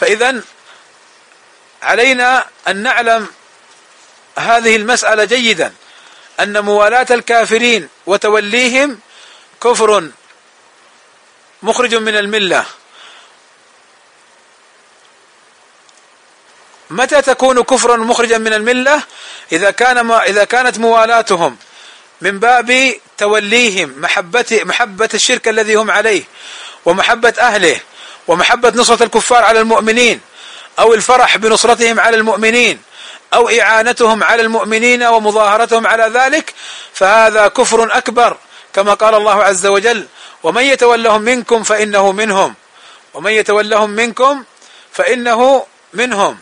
فإذا 0.00 0.42
علينا 1.82 2.46
أن 2.68 2.76
نعلم 2.76 3.26
هذه 4.38 4.76
المسألة 4.76 5.24
جيدا 5.24 5.72
أن 6.40 6.64
موالاة 6.64 7.06
الكافرين 7.10 7.88
وتوليهم 8.06 9.00
كفر 9.60 10.10
مخرج 11.62 11.94
من 11.94 12.16
الملة. 12.16 12.64
متى 16.90 17.22
تكون 17.22 17.62
كفرا 17.62 17.96
مخرجا 17.96 18.38
من 18.38 18.52
الملة؟ 18.52 19.02
إذا 19.52 19.70
كان 19.70 20.00
ما 20.00 20.22
إذا 20.22 20.44
كانت 20.44 20.78
موالاتهم 20.78 21.56
من 22.20 22.38
باب 22.38 22.94
توليهم 23.18 23.94
محبة 24.00 24.60
محبة 24.64 25.08
الشرك 25.14 25.48
الذي 25.48 25.74
هم 25.74 25.90
عليه 25.90 26.24
ومحبة 26.84 27.34
أهله 27.38 27.80
ومحبة 28.28 28.72
نصرة 28.76 29.02
الكفار 29.04 29.44
على 29.44 29.60
المؤمنين 29.60 30.20
أو 30.78 30.94
الفرح 30.94 31.36
بنصرتهم 31.36 32.00
على 32.00 32.16
المؤمنين 32.16 32.82
أو 33.34 33.48
إعانتهم 33.48 34.24
على 34.24 34.42
المؤمنين 34.42 35.02
ومظاهرتهم 35.02 35.86
على 35.86 36.10
ذلك 36.14 36.54
فهذا 36.92 37.48
كفر 37.48 37.96
أكبر. 37.98 38.36
كما 38.74 38.94
قال 38.94 39.14
الله 39.14 39.44
عز 39.44 39.66
وجل 39.66 40.06
ومن 40.42 40.62
يتولهم 40.62 41.22
منكم 41.22 41.62
فإنه 41.62 42.12
منهم 42.12 42.54
ومن 43.14 43.32
يتولهم 43.32 43.90
منكم 43.90 44.44
فإنه 44.92 45.66
منهم. 45.92 46.38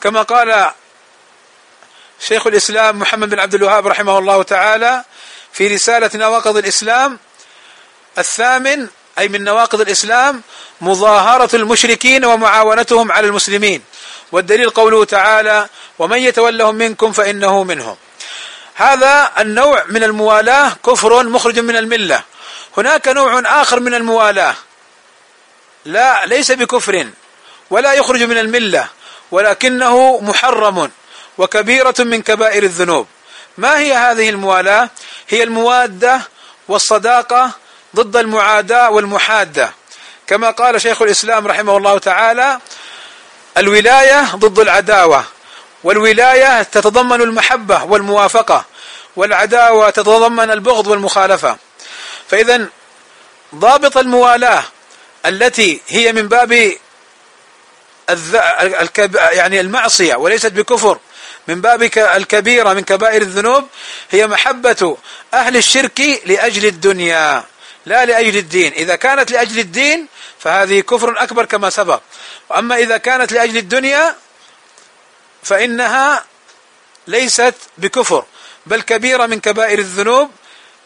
كما 0.00 0.22
قال 0.22 0.70
شيخ 2.20 2.46
الإسلام 2.46 2.98
محمد 2.98 3.30
بن 3.30 3.38
عبد 3.38 3.54
الوهاب 3.54 3.86
رحمه 3.86 4.18
الله 4.18 4.42
تعالى 4.42 5.04
في 5.52 5.66
رسالة 5.66 6.10
نواقض 6.14 6.56
الإسلام 6.56 7.18
الثامن 8.18 8.88
أي 9.18 9.28
من 9.28 9.44
نواقض 9.44 9.80
الإسلام 9.80 10.42
مظاهرة 10.80 11.56
المشركين 11.56 12.24
ومعاونتهم 12.24 13.12
على 13.12 13.26
المسلمين. 13.26 13.82
والدليل 14.32 14.70
قوله 14.70 15.04
تعالى 15.04 15.68
ومن 15.98 16.18
يتولهم 16.18 16.74
منكم 16.74 17.12
فإنه 17.12 17.64
منهم. 17.64 17.96
هذا 18.82 19.32
النوع 19.38 19.84
من 19.88 20.04
الموالاة 20.04 20.72
كفر 20.86 21.24
مخرج 21.24 21.58
من 21.58 21.76
الملة. 21.76 22.22
هناك 22.76 23.08
نوع 23.08 23.42
آخر 23.46 23.80
من 23.80 23.94
الموالاة. 23.94 24.54
لا 25.84 26.26
ليس 26.26 26.52
بكفر 26.52 27.06
ولا 27.70 27.92
يخرج 27.92 28.22
من 28.22 28.38
الملة 28.38 28.88
ولكنه 29.30 30.20
محرم 30.20 30.90
وكبيرة 31.38 31.94
من 31.98 32.22
كبائر 32.22 32.62
الذنوب. 32.62 33.06
ما 33.58 33.78
هي 33.78 33.94
هذه 33.94 34.30
الموالاة؟ 34.30 34.90
هي 35.28 35.42
الموادة 35.42 36.20
والصداقة 36.68 37.50
ضد 37.96 38.16
المعاداة 38.16 38.90
والمحادة. 38.90 39.70
كما 40.26 40.50
قال 40.50 40.80
شيخ 40.80 41.02
الإسلام 41.02 41.46
رحمه 41.46 41.76
الله 41.76 41.98
تعالى 41.98 42.60
الولاية 43.56 44.36
ضد 44.36 44.58
العداوة 44.58 45.24
والولاية 45.84 46.62
تتضمن 46.62 47.22
المحبة 47.22 47.84
والموافقة. 47.84 48.71
والعداوة 49.16 49.90
تتضمن 49.90 50.50
البغض 50.50 50.86
والمخالفة. 50.86 51.56
فإذا 52.28 52.66
ضابط 53.54 53.96
الموالاة 53.96 54.64
التي 55.26 55.80
هي 55.88 56.12
من 56.12 56.28
باب 56.28 56.76
يعني 59.14 59.60
المعصية 59.60 60.14
وليست 60.14 60.52
بكفر 60.52 60.98
من 61.48 61.60
باب 61.60 61.82
الكبيرة 61.96 62.72
من 62.72 62.80
كبائر 62.80 63.22
الذنوب 63.22 63.68
هي 64.10 64.26
محبة 64.26 64.96
أهل 65.34 65.56
الشرك 65.56 66.22
لأجل 66.26 66.66
الدنيا 66.66 67.44
لا 67.86 68.04
لأجل 68.04 68.36
الدين. 68.36 68.72
إذا 68.72 68.96
كانت 68.96 69.30
لأجل 69.30 69.58
الدين 69.58 70.06
فهذه 70.38 70.80
كفر 70.80 71.22
أكبر 71.22 71.44
كما 71.44 71.70
سبق. 71.70 72.00
وأما 72.48 72.76
إذا 72.76 72.96
كانت 72.96 73.32
لأجل 73.32 73.56
الدنيا 73.56 74.16
فإنها 75.42 76.24
ليست 77.06 77.54
بكفر. 77.78 78.24
بل 78.66 78.82
كبيرة 78.82 79.26
من 79.26 79.40
كبائر 79.40 79.78
الذنوب 79.78 80.30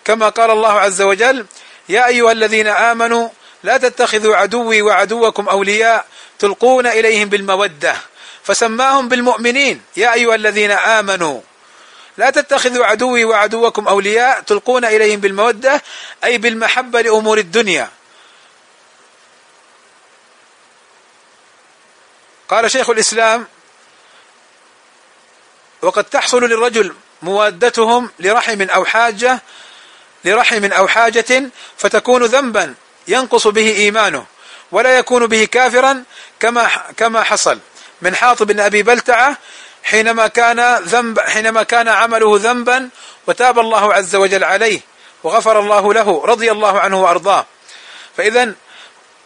كما 0.05 0.29
قال 0.29 0.51
الله 0.51 0.73
عز 0.73 1.03
وجل 1.03 1.47
يا 1.89 2.07
أيها 2.07 2.33
الذين 2.33 2.67
آمنوا 2.67 3.29
لا 3.63 3.77
تتخذوا 3.77 4.37
عدوي 4.37 4.83
وعدوكم 4.83 5.49
أولياء 5.49 6.07
تلقون 6.39 6.87
إليهم 6.87 7.29
بالمودة 7.29 7.97
فسماهم 8.45 9.09
بالمؤمنين. 9.09 9.83
يا 9.97 10.15
أيها 10.15 10.35
الذين 10.35 10.71
آمنوا 10.71 11.41
لا 12.17 12.31
تتخذوا 12.31 12.87
عدوي 12.87 13.25
وعدوكم 13.25 13.89
أولياء 13.89 14.41
تلقون 14.41 14.85
إليهم 14.85 15.21
بالمودة 15.21 15.83
أي 16.25 16.39
بالمحبة 16.39 17.01
لأمور 17.01 17.39
الدنيا. 17.39 17.91
قال 22.49 22.71
شيخ 22.71 22.91
الإسلام 22.91 23.47
وقد 25.83 26.05
تحصل 26.05 26.45
للرجل 26.45 26.95
موادتهم 27.23 28.11
لرحم 28.19 28.63
أو 28.63 28.85
حاجة 28.85 29.43
لرحم 30.25 30.73
أو 30.73 30.89
حاجة 30.89 31.51
فتكون 31.77 32.25
ذنبا 32.25 32.75
ينقص 33.09 33.47
به 33.47 33.77
إيمانه 33.77 34.27
ولا 34.73 34.99
يكون 34.99 35.27
به 35.27 35.45
كافرا 35.45 36.05
كما 36.41 36.71
كما 36.97 37.23
حصل. 37.23 37.59
من 38.03 38.17
حاطب 38.17 38.47
بن 38.47 38.61
أبي 38.61 38.83
بلتعة 38.83 39.37
حينما 39.85 40.27
كان 40.27 40.77
ذنب 40.77 41.21
حينما 41.21 41.63
كان 41.63 41.89
عمله 41.89 42.39
ذنبا 42.39 42.89
وتاب 43.27 43.59
الله 43.59 43.95
عز 43.95 44.17
وجل 44.17 44.45
عليه 44.45 44.81
وغفر 45.23 45.61
الله 45.61 45.95
له 45.95 46.23
رضي 46.25 46.53
الله 46.53 46.81
عنه 46.81 47.03
وأرضاه. 47.03 47.47
فاذا 48.17 48.53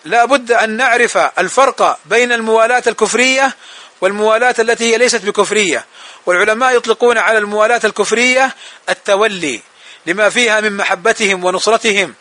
لا 0.05 0.25
بد 0.25 0.53
أن 0.53 0.77
نعرف 0.77 1.17
الفرق 1.17 1.99
بين 2.07 2.33
الموالاة 2.33 2.83
الكفرية 2.87 3.57
والموالاة 4.01 4.55
التي 4.59 4.93
هي 4.93 4.99
ليست 4.99 5.25
بكفرية. 5.25 5.85
والعلماء 6.27 6.77
يطلقون 6.77 7.19
على 7.19 7.39
الموالاة 7.39 7.81
الكفرية 7.85 8.55
التولي 8.89 9.61
لما 10.07 10.31
فيها 10.31 10.61
من 10.61 10.77
محبتهم 10.77 11.45
ونصرتهم 11.45 12.15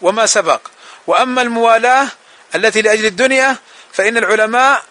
وما 0.00 0.26
سبق. 0.26 0.60
وأما 1.06 1.42
الموالاة 1.42 2.08
التي 2.54 2.82
لأجل 2.82 3.06
الدنيا 3.06 3.56
فإن 3.92 4.16
العلماء 4.16 4.82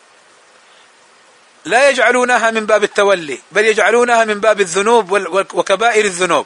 لا 1.65 1.89
يجعلونها 1.89 2.51
من 2.51 2.65
باب 2.65 2.83
التولي 2.83 3.39
بل 3.51 3.65
يجعلونها 3.65 4.25
من 4.25 4.39
باب 4.39 4.61
الذنوب 4.61 5.11
وكبائر 5.53 6.05
الذنوب. 6.05 6.45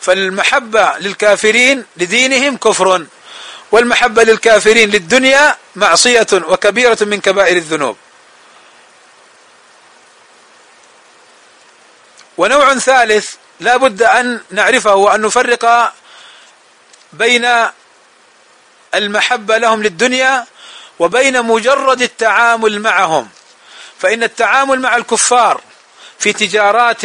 فالمحبة 0.00 0.92
للكافرين 0.98 1.84
لدينهم 1.96 2.56
كفر 2.56 3.06
والمحبة 3.72 4.22
للكافرين 4.22 4.90
للدنيا 4.90 5.56
معصية 5.76 6.26
وكبيرة 6.32 6.98
من 7.00 7.20
كبائر 7.20 7.56
الذنوب. 7.56 7.96
ونوع 12.38 12.74
ثالث 12.74 13.34
لا 13.60 13.76
بد 13.76 14.02
أن 14.02 14.40
نعرفه 14.50 14.94
وأن 14.94 15.20
نفرق 15.20 15.92
بين 17.12 17.48
المحبة 18.94 19.58
لهم 19.58 19.82
للدنيا 19.82 20.46
وبين 20.98 21.42
مجرد 21.42 22.02
التعامل 22.02 22.80
معهم. 22.80 23.28
فإن 23.98 24.22
التعامل 24.22 24.80
مع 24.80 24.96
الكفار 24.96 25.60
في 26.18 26.32
تجارات 26.32 27.02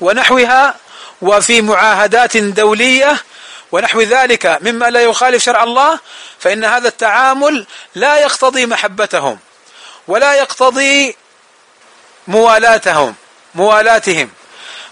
ونحوها 0.00 0.74
وفي 1.22 1.62
معاهدات 1.62 2.36
دولية 2.36 3.22
ونحو 3.72 4.00
ذلك 4.00 4.58
مما 4.62 4.90
لا 4.90 5.00
يخالف 5.00 5.44
شرع 5.44 5.62
الله 5.62 5.98
فإن 6.38 6.64
هذا 6.64 6.88
التعامل 6.88 7.66
لا 7.94 8.18
يقتضي 8.18 8.66
محبتهم 8.66 9.38
ولا 10.08 10.34
يقتضي 10.34 11.16
موالاتهم 12.28 13.14
موالاتهم. 13.54 14.30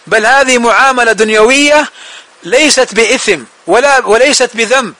بل 0.06 0.26
هذه 0.26 0.58
معاملة 0.58 1.12
دنيوية 1.12 1.88
ليست 2.42 2.94
بإثم 2.94 3.40
ولا 3.66 4.06
وليست 4.06 4.50
بذنب 4.56 4.94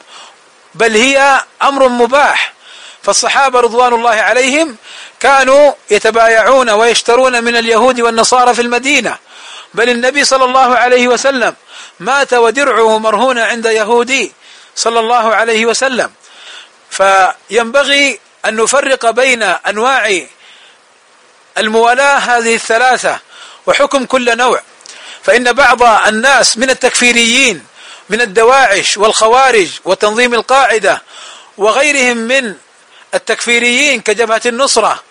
بل 0.74 0.96
هي 0.96 1.40
أمر 1.62 1.88
مباح. 1.88 2.54
فالصحابة 3.02 3.60
رضوان 3.60 3.94
الله 3.94 4.10
عليهم 4.10 4.76
كانوا 5.20 5.72
يتبايعون 5.90 6.70
ويشترون 6.70 7.44
من 7.44 7.56
اليهود 7.56 8.00
والنصارى 8.00 8.54
في 8.54 8.62
المدينة. 8.62 9.18
بل 9.74 9.88
النبي 9.90 10.24
صلى 10.24 10.44
الله 10.44 10.76
عليه 10.76 11.08
وسلم 11.08 11.54
مات 12.00 12.34
ودرعه 12.34 12.98
مرهون 12.98 13.38
عند 13.38 13.66
يهودي 13.66 14.32
صلى 14.76 15.00
الله 15.00 15.34
عليه 15.34 15.66
وسلم. 15.66 16.10
فينبغي 16.90 18.20
أن 18.46 18.56
نفرق 18.56 19.10
بين 19.10 19.42
أنواع 19.42 20.20
الموالاة 21.58 22.16
هذه 22.16 22.54
الثلاثة 22.54 23.18
وحكم 23.66 24.04
كل 24.04 24.36
نوع. 24.36 24.62
فإن 25.24 25.52
بعض 25.52 25.82
الناس 25.82 26.58
من 26.58 26.70
التكفيريين 26.70 27.64
من 28.08 28.20
الدواعش 28.20 28.96
والخوارج 28.96 29.68
وتنظيم 29.84 30.34
القاعدة 30.34 31.02
وغيرهم 31.56 32.16
من 32.16 32.54
التكفيريين 33.14 34.00
كجبهة 34.00 34.40
النصرة 34.46 35.02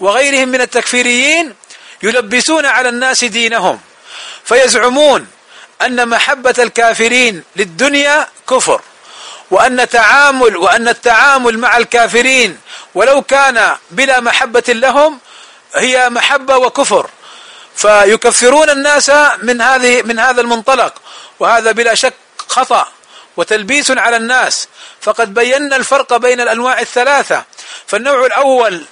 وغيرهم 0.00 0.48
من 0.48 0.60
التكفيريين 0.60 1.54
يلبسون 2.02 2.66
على 2.66 2.88
الناس 2.88 3.24
دينهم 3.24 3.80
فيزعمون 4.44 5.26
أن 5.82 6.08
محبة 6.08 6.54
الكافرين 6.58 7.42
للدنيا 7.56 8.28
كفر 8.50 8.80
وأن 9.50 9.88
تعامل 9.88 10.56
وأن 10.56 10.88
التعامل 10.88 11.58
مع 11.58 11.76
الكافرين 11.76 12.58
ولو 12.94 13.22
كان 13.22 13.76
بلا 13.90 14.20
محبة 14.20 14.64
لهم 14.68 15.18
هي 15.74 16.10
محبة 16.10 16.56
وكفر. 16.56 17.10
فيكفرون 17.76 18.70
الناس 18.70 19.10
من 19.42 19.60
هذه 19.60 20.02
من 20.02 20.18
هذا 20.18 20.40
المنطلق. 20.40 20.94
وهذا 21.40 21.72
بلا 21.72 21.94
شك 21.94 22.14
خطأ 22.48 22.86
وتلبيس 23.36 23.90
على 23.90 24.16
الناس. 24.16 24.68
فقد 25.00 25.34
بينا 25.34 25.76
الفرق 25.76 26.16
بين 26.16 26.40
الأنواع 26.40 26.80
الثلاثة. 26.80 27.44
فالنوع 27.86 28.26
الأول 28.26 28.84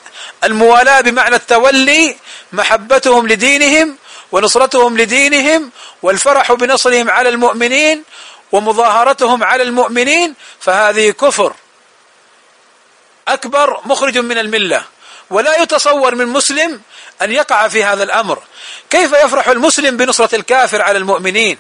الموالاة 0.45 1.01
بمعنى 1.01 1.37
التولي 1.37 2.17
محبتهم 2.53 3.29
لدينهم 3.29 3.97
ونصرتهم 4.33 4.99
لدينهم 4.99 5.71
والفرح 6.03 6.53
بنصرهم 6.53 7.11
على 7.11 7.29
المؤمنين 7.29 8.05
ومظاهرتهم 8.53 9.45
على 9.45 9.63
المؤمنين 9.63 10.35
فهذه 10.61 11.11
كفر. 11.11 11.55
أكبر 13.29 13.81
مخرج 13.85 14.19
من 14.19 14.39
الملة. 14.39 14.85
ولا 15.31 15.63
يتصور 15.63 16.15
من 16.15 16.27
مسلم 16.27 16.81
أن 17.23 17.33
يقع 17.33 17.69
في 17.69 17.85
هذا 17.85 18.03
الأمر. 18.03 18.43
كيف 18.91 19.13
يفرح 19.13 19.49
المسلم 19.49 19.97
بنصرة 19.97 20.35
الكافر 20.35 20.83
على 20.83 20.99
المؤمنين؟ 20.99 21.59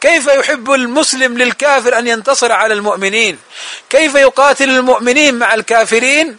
كيف 0.00 0.26
يحب 0.26 0.70
المسلم 0.72 1.38
للكافر 1.38 1.98
أن 1.98 2.06
ينتصر 2.06 2.52
على 2.52 2.74
المؤمنين؟ 2.74 3.38
كيف 3.90 4.14
يقاتل 4.14 4.70
المؤمنين 4.70 5.34
مع 5.34 5.54
الكافرين 5.54 6.36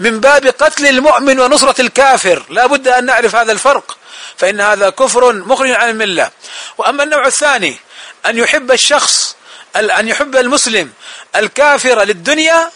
من 0.00 0.20
باب 0.20 0.46
قتل 0.46 0.86
المؤمن 0.86 1.40
ونصرة 1.40 1.80
الكافر؟ 1.80 2.42
لا 2.50 2.66
بد 2.66 2.88
أن 2.88 3.04
نعرف 3.04 3.36
هذا 3.36 3.52
الفرق 3.52 3.96
فإن 4.36 4.60
هذا 4.60 4.90
كفر 4.90 5.32
مخرج 5.32 5.70
عن 5.70 5.90
الملة. 5.90 6.30
وأما 6.78 7.02
النوع 7.02 7.26
الثاني 7.26 7.76
أن 8.26 8.38
يحب 8.38 8.70
الشخص 8.72 9.36
أن 9.76 10.08
يحب 10.08 10.36
المسلم 10.36 10.92
الكافر 11.36 12.02
للدنيا 12.04 12.70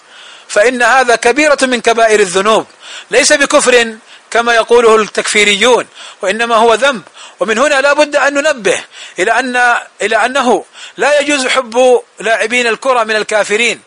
فإن 0.49 0.83
هذا 0.83 1.17
كبيرة 1.17 1.59
من 1.63 1.81
كبائر 1.81 2.21
الذنوب. 2.21 2.67
ليس 3.11 3.33
بكفر 3.33 3.95
كما 4.31 4.55
يقوله 4.55 4.97
التكفيريون 4.97 5.87
وإنما 6.23 6.57
هو 6.57 6.75
ذنب. 6.75 7.03
ومن 7.41 7.59
هنا 7.59 7.81
لا 7.81 7.93
بد 7.93 8.17
أن 8.17 8.35
ننبه 8.35 8.85
إلى 9.19 9.33
أن 9.33 9.77
إلى 10.03 10.17
أنه 10.17 10.65
لا 10.97 11.21
يجوز 11.21 11.47
حب 11.47 12.03
لاعبين 12.21 12.67
الكرة 12.67 13.05
من 13.05 13.17
الكافرين 13.17 13.81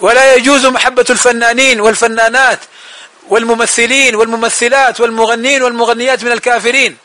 ولا 0.00 0.34
يجوز 0.34 0.66
محبة 0.66 1.04
الفنانين 1.10 1.80
والفنانات 1.80 2.58
والممثلين 3.28 4.14
والممثلات 4.14 5.00
والمغنين 5.00 5.62
والمغنيات 5.62 6.24
من 6.24 6.32
الكافرين. 6.32 6.96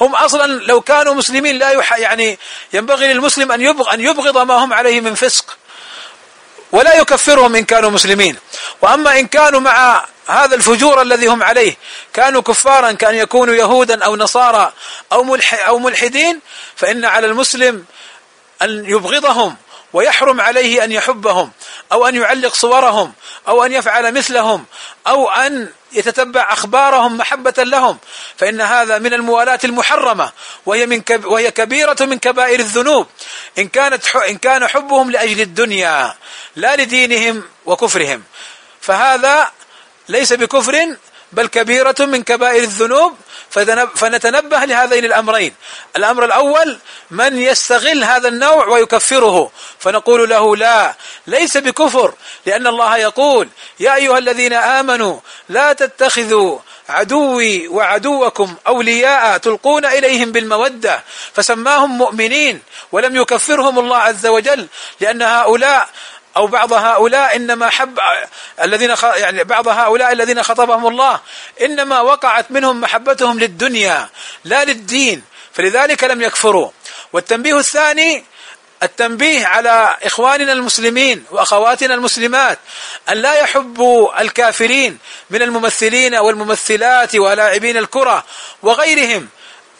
هم 0.00 0.14
أصلا 0.14 0.46
لو 0.64 0.80
كانوا 0.80 1.14
مسلمين 1.14 1.58
لا 1.58 1.70
يح 1.70 1.98
يعني 1.98 2.38
ينبغي 2.72 3.12
للمسلم 3.12 3.52
أن 3.52 3.60
يبغ 3.60 3.94
أن 3.94 4.00
يبغض 4.00 4.38
ما 4.38 4.54
هم 4.54 4.72
عليه 4.72 5.00
من 5.00 5.14
فسق 5.14 5.56
ولا 6.72 6.94
يكفرهم 6.94 7.56
إن 7.56 7.64
كانوا 7.64 7.90
مسلمين. 7.90 8.36
وأما 8.82 9.18
إن 9.18 9.26
كانوا 9.26 9.60
مع 9.60 10.06
هذا 10.26 10.54
الفجور 10.54 11.02
الذي 11.02 11.26
هم 11.26 11.42
عليه 11.42 11.76
كانوا 12.12 12.42
كفارا 12.42 12.92
كان 12.92 13.14
يكونوا 13.14 13.54
يهودا 13.54 14.04
أو 14.04 14.16
نصارى 14.16 14.72
أو 15.12 15.24
ملح 15.24 15.68
أو 15.68 15.78
ملحدين 15.78 16.40
فإن 16.76 17.04
على 17.04 17.26
المسلم 17.26 17.84
أن 18.62 18.84
يبغضهم 18.84 19.56
ويحرم 19.92 20.40
عليه 20.40 20.84
أن 20.84 20.92
يحبهم 20.92 21.50
أو 21.92 22.08
أن 22.08 22.14
يعلق 22.14 22.54
صورهم 22.54 23.12
أو 23.48 23.64
أن 23.64 23.72
يفعل 23.72 24.14
مثلهم 24.14 24.64
أو 25.06 25.30
أن 25.30 25.68
يتتبع 25.92 26.52
أخبارهم 26.52 27.16
محبة 27.16 27.54
لهم 27.58 27.98
فإن 28.36 28.60
هذا 28.60 28.98
من 28.98 29.14
الموالاة 29.14 29.58
المحرمة 29.64 30.32
وهي 30.66 30.86
من 30.86 31.00
كب 31.00 31.24
وهي 31.24 31.50
كبيرة 31.50 31.96
من 32.00 32.18
كبائر 32.18 32.60
الذنوب. 32.60 33.06
إن 33.58 33.68
كانت 33.68 34.16
إن 34.16 34.38
كان 34.38 34.66
حبهم 34.66 35.10
لأجل 35.10 35.40
الدنيا 35.40 36.14
لا 36.56 36.76
لدينهم 36.76 37.42
وكفرهم. 37.66 38.22
فهذا 38.90 39.50
ليس 40.08 40.32
بكفر 40.32 40.96
بل 41.32 41.46
كبيرة 41.46 41.94
من 41.98 42.22
كبائر 42.22 42.62
الذنوب. 42.62 43.16
فنتنبه 43.94 44.64
لهذين 44.64 45.04
الأمرين. 45.04 45.54
الأمر 45.96 46.24
الأول 46.24 46.78
من 47.10 47.38
يستغل 47.38 48.04
هذا 48.04 48.28
النوع 48.28 48.66
ويكفره. 48.66 49.50
فنقول 49.78 50.30
له 50.30 50.56
لا 50.56 50.94
ليس 51.26 51.56
بكفر 51.56 52.14
لأن 52.46 52.66
الله 52.66 52.96
يقول 52.96 53.48
يا 53.80 53.94
أيها 53.94 54.18
الذين 54.18 54.52
آمنوا 54.52 55.20
لا 55.48 55.72
تتخذوا 55.72 56.58
عدوي 56.88 57.68
وعدوكم 57.68 58.54
أولياء 58.66 59.38
تلقون 59.38 59.84
إليهم 59.84 60.32
بالمودة. 60.32 61.02
فسماهم 61.34 61.98
مؤمنين 61.98 62.62
ولم 62.92 63.16
يكفرهم 63.16 63.78
الله 63.78 63.96
عز 63.96 64.26
وجل 64.26 64.66
لأن 65.00 65.22
هؤلاء 65.22 65.88
أو 66.36 66.46
بعض 66.46 66.72
هؤلاء 66.72 67.36
إنما 67.36 67.70
حب 67.70 67.98
الذين 68.62 68.96
خ... 68.96 69.04
يعني 69.04 69.44
بعض 69.44 69.68
هؤلاء 69.68 70.12
الذين 70.12 70.42
خطبهم 70.42 70.86
الله 70.86 71.20
إنما 71.62 72.00
وقعت 72.00 72.50
منهم 72.50 72.80
محبتهم 72.80 73.38
للدنيا 73.40 74.08
لا 74.44 74.64
للدين 74.64 75.22
فلذلك 75.52 76.04
لم 76.04 76.22
يكفروا. 76.22 76.70
والتنبيه 77.12 77.58
الثاني 77.58 78.24
التنبيه 78.82 79.46
على 79.46 79.96
إخواننا 80.02 80.52
المسلمين 80.52 81.24
وأخواتنا 81.30 81.94
المسلمات 81.94 82.58
أن 83.08 83.16
لا 83.16 83.34
يحبوا 83.34 84.20
الكافرين 84.20 84.98
من 85.30 85.42
الممثلين 85.42 86.14
والممثلات 86.14 87.14
ولاعبين 87.16 87.76
الكرة 87.76 88.24
وغيرهم 88.62 89.28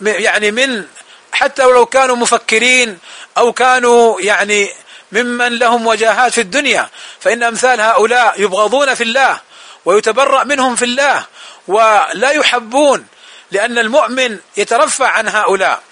يعني 0.01 0.51
من 0.51 0.85
حتى 1.33 1.65
ولو 1.65 1.87
كانوا 1.87 2.17
مفكرين 2.17 2.99
أو 3.39 3.53
كانوا 3.53 4.21
يعني 4.21 4.71
ممن 5.13 5.59
لهم 5.59 5.87
وجاهات 5.87 6.33
في 6.33 6.41
الدنيا 6.41 6.89
فإن 7.21 7.43
أمثال 7.43 7.81
هؤلاء 7.81 8.41
يبغضون 8.41 8.95
في 8.95 9.03
الله 9.03 9.41
ويتبرأ 9.85 10.45
منهم 10.45 10.77
في 10.77 10.85
الله 10.85 11.27
ولا 11.69 12.31
يحبون 12.31 13.07
لأن 13.51 13.79
المؤمن 13.79 14.39
يترفع 14.57 15.09
عن 15.09 15.29
هؤلاء. 15.29 15.83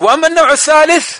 وأما 0.00 0.26
النوع 0.26 0.52
الثالث 0.52 1.18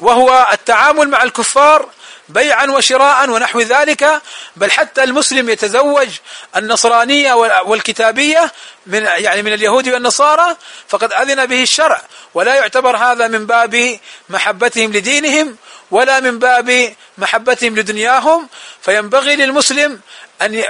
وهو 0.00 0.48
التعامل 0.52 1.08
مع 1.08 1.22
الكفار 1.22 1.88
بيعا 2.28 2.66
وشراء 2.66 3.30
ونحو 3.30 3.60
ذلك 3.60 4.22
بل 4.56 4.70
حتى 4.70 5.04
المسلم 5.04 5.48
يتزوج 5.48 6.08
النصرانية 6.56 7.32
والكتابية 7.66 8.52
من 8.86 9.02
يعني 9.04 9.42
من 9.42 9.52
اليهود 9.52 9.88
والنصارى 9.88 10.56
فقد 10.88 11.12
أذن 11.12 11.46
به 11.46 11.62
الشرع 11.62 12.02
ولا 12.34 12.54
يعتبر 12.54 12.96
هذا 12.96 13.28
من 13.28 13.46
باب 13.46 13.98
محبتهم 14.28 14.92
لدينهم 14.92 15.56
ولا 15.90 16.20
من 16.20 16.38
باب 16.38 16.94
محبتهم 17.18 17.76
لدنياهم 17.76 18.48
فينبغي 18.82 19.36
للمسلم 19.36 20.00
أن 20.42 20.64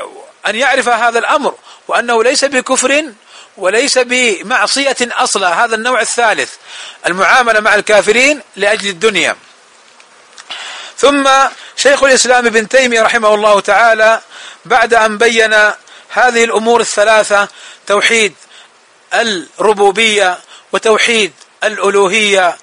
أن 0.46 0.56
يعرف 0.56 0.88
هذا 0.88 1.18
الأمر 1.18 1.54
وأنه 1.88 2.22
ليس 2.22 2.44
بكفر 2.44 3.12
وليس 3.56 3.98
بمعصية 3.98 4.96
أصلا 5.00 5.64
هذا 5.64 5.74
النوع 5.74 6.00
الثالث 6.00 6.54
المعاملة 7.06 7.60
مع 7.60 7.74
الكافرين 7.74 8.40
لأجل 8.56 8.88
الدنيا. 8.88 9.36
ثم 10.96 11.28
شيخ 11.76 12.02
الإسلام 12.02 12.46
ابن 12.46 12.68
تيمية 12.68 13.02
رحمه 13.02 13.34
الله 13.34 13.60
تعالى 13.60 14.20
بعد 14.64 14.94
أن 14.94 15.18
بين 15.18 15.54
هذه 16.08 16.44
الأمور 16.44 16.80
الثلاثة 16.80 17.48
توحيد 17.86 18.34
الربوبية 19.14 20.38
وتوحيد 20.72 21.32
الألوهية 21.64 22.56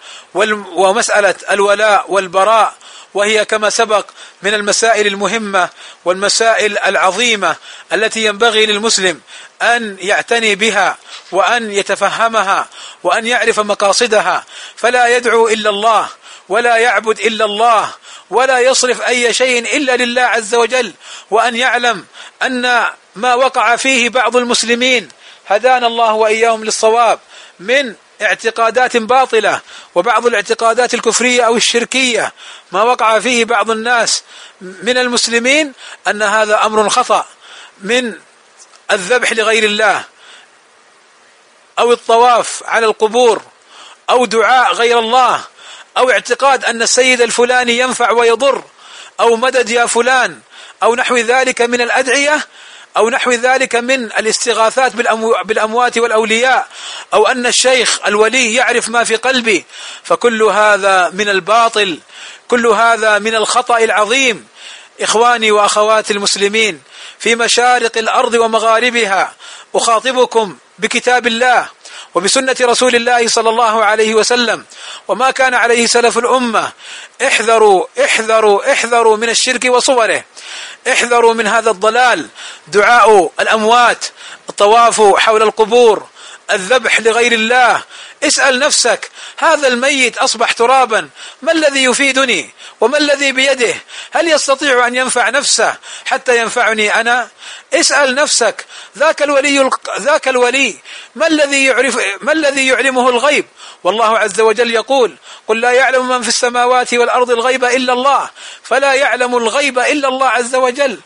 ومسألة 0.75 1.35
الولاء 1.51 2.05
والبراء 2.07 2.73
وهي 3.13 3.45
كما 3.45 3.69
سبق 3.69 4.05
من 4.41 4.53
المسائل 4.53 5.07
المهمة 5.07 5.69
والمسائل 6.05 6.77
العظيمة 6.77 7.55
التي 7.93 8.25
ينبغي 8.25 8.65
للمسلم 8.65 9.21
أن 9.61 9.97
يعتني 9.99 10.55
بها 10.55 10.97
وأن 11.31 11.71
يتفهمها 11.71 12.67
وأن 13.03 13.27
يعرف 13.27 13.59
مقاصدها. 13.59 14.45
فلا 14.75 15.17
يدعو 15.17 15.47
إلا 15.47 15.69
الله 15.69 16.07
ولا 16.49 16.77
يعبد 16.77 17.19
إلا 17.19 17.45
الله 17.45 17.89
ولا 18.29 18.59
يصرف 18.59 19.01
أي 19.01 19.33
شيء 19.33 19.77
إلا 19.77 19.95
لله 19.95 20.21
عز 20.21 20.55
وجل 20.55 20.93
وأن 21.31 21.55
يعلم 21.55 22.05
أن 22.43 22.85
ما 23.15 23.33
وقع 23.35 23.75
فيه 23.75 24.09
بعض 24.09 24.35
المسلمين 24.35 25.09
هدانا 25.47 25.87
الله 25.87 26.13
وإياهم 26.13 26.63
للصواب 26.63 27.19
من 27.59 27.95
اعتقادات 28.21 28.97
باطلة 28.97 29.61
وبعض 29.95 30.25
الاعتقادات 30.25 30.93
الكفرية 30.93 31.41
أو 31.41 31.55
الشركية. 31.55 32.33
ما 32.71 32.83
وقع 32.83 33.19
فيه 33.19 33.45
بعض 33.45 33.71
الناس 33.71 34.23
من 34.61 34.97
المسلمين 34.97 35.73
أن 36.07 36.21
هذا 36.21 36.65
أمر 36.65 36.89
خطأ 36.89 37.25
من 37.81 38.13
الذبح 38.91 39.31
لغير 39.31 39.63
الله 39.63 40.03
أو 41.79 41.91
الطواف 41.91 42.63
على 42.65 42.85
القبور 42.85 43.41
أو 44.09 44.25
دعاء 44.25 44.73
غير 44.73 44.99
الله 44.99 45.41
أو 45.97 46.11
اعتقاد 46.11 46.65
أن 46.65 46.81
السيد 46.81 47.21
الفلاني 47.21 47.79
ينفع 47.79 48.11
ويضر 48.11 48.63
أو 49.19 49.35
مدد 49.35 49.69
يا 49.69 49.85
فلان 49.85 50.39
أو 50.83 50.95
نحو 50.95 51.17
ذلك 51.17 51.61
من 51.61 51.81
الأدعية. 51.81 52.47
أو 52.97 53.09
نحو 53.09 53.31
ذلك 53.31 53.75
من 53.75 54.03
الاستغاثات 54.05 54.91
بالأموات 55.45 55.97
والأولياء 55.97 56.67
أو 57.13 57.27
أن 57.27 57.45
الشيخ 57.45 57.99
الولي 58.07 58.53
يعرف 58.53 58.89
ما 58.89 59.03
في 59.03 59.15
قلبي 59.15 59.65
فكل 60.03 60.43
هذا 60.43 61.09
من 61.09 61.29
الباطل 61.29 61.99
كل 62.47 62.67
هذا 62.67 63.19
من 63.19 63.35
الخطأ 63.35 63.77
العظيم 63.77 64.47
إخواني 65.01 65.51
وأخواتي 65.51 66.13
المسلمين 66.13 66.81
في 67.19 67.35
مشارق 67.35 67.97
الأرض 67.97 68.33
ومغاربها 68.33 69.33
أخاطبكم 69.75 70.57
بكتاب 70.79 71.27
الله 71.27 71.69
وبسنة 72.15 72.55
رسول 72.61 72.95
الله 72.95 73.27
صلى 73.27 73.49
الله 73.49 73.85
عليه 73.85 74.15
وسلم. 74.15 74.65
وما 75.07 75.31
كان 75.31 75.53
عليه 75.53 75.87
سلف 75.87 76.17
الأمة. 76.17 76.71
احذروا 77.27 77.85
احذروا 78.05 78.71
احذروا 78.71 79.17
من 79.17 79.29
الشرك 79.29 79.65
وصوره. 79.65 80.23
احذروا 80.87 81.33
من 81.33 81.47
هذا 81.47 81.71
الضلال. 81.71 82.27
دعاء 82.67 83.31
الأموات. 83.39 84.05
الطواف 84.49 85.01
حول 85.01 85.41
القبور. 85.41 86.07
الذبح 86.51 86.99
لغير 86.99 87.31
الله. 87.31 87.83
اسأل 88.23 88.59
نفسك 88.59 89.11
هذا 89.37 89.67
الميت 89.67 90.17
أصبح 90.17 90.51
ترابا. 90.51 91.09
ما 91.41 91.51
الذي 91.51 91.83
يفيدني؟ 91.83 92.49
وما 92.81 92.97
الذي 92.97 93.31
بيده؟ 93.31 93.75
هل 94.11 94.27
يستطيع 94.27 94.87
أن 94.87 94.95
ينفع 94.95 95.29
نفسه 95.29 95.75
حتى 96.05 96.37
ينفعني 96.37 96.99
أنا؟ 96.99 97.29
اسأل 97.73 98.15
نفسك 98.15 98.65
ذاك 98.97 99.21
الولي 99.21 99.69
ذاك 99.99 100.27
الولي 100.27 100.75
ما 101.15 101.27
الذي 101.27 101.65
يعرف 101.65 101.97
ما 102.21 102.31
الذي 102.31 102.67
يعلمه 102.67 103.09
الغيب؟ 103.09 103.45
والله 103.83 104.17
عز 104.17 104.41
وجل 104.41 104.71
يقول 104.71 105.15
قل 105.47 105.61
لا 105.61 105.71
يعلم 105.71 106.07
من 106.07 106.21
في 106.21 106.27
السماوات 106.27 106.93
والأرض 106.93 107.31
الغيب 107.31 107.65
إلا 107.65 107.93
الله 107.93 108.29
فلا 108.63 108.93
يعلم 108.93 109.37
الغيب 109.37 109.79
إلا 109.79 110.07
الله 110.07 110.27
عز 110.27 110.55
وجل. 110.55 110.99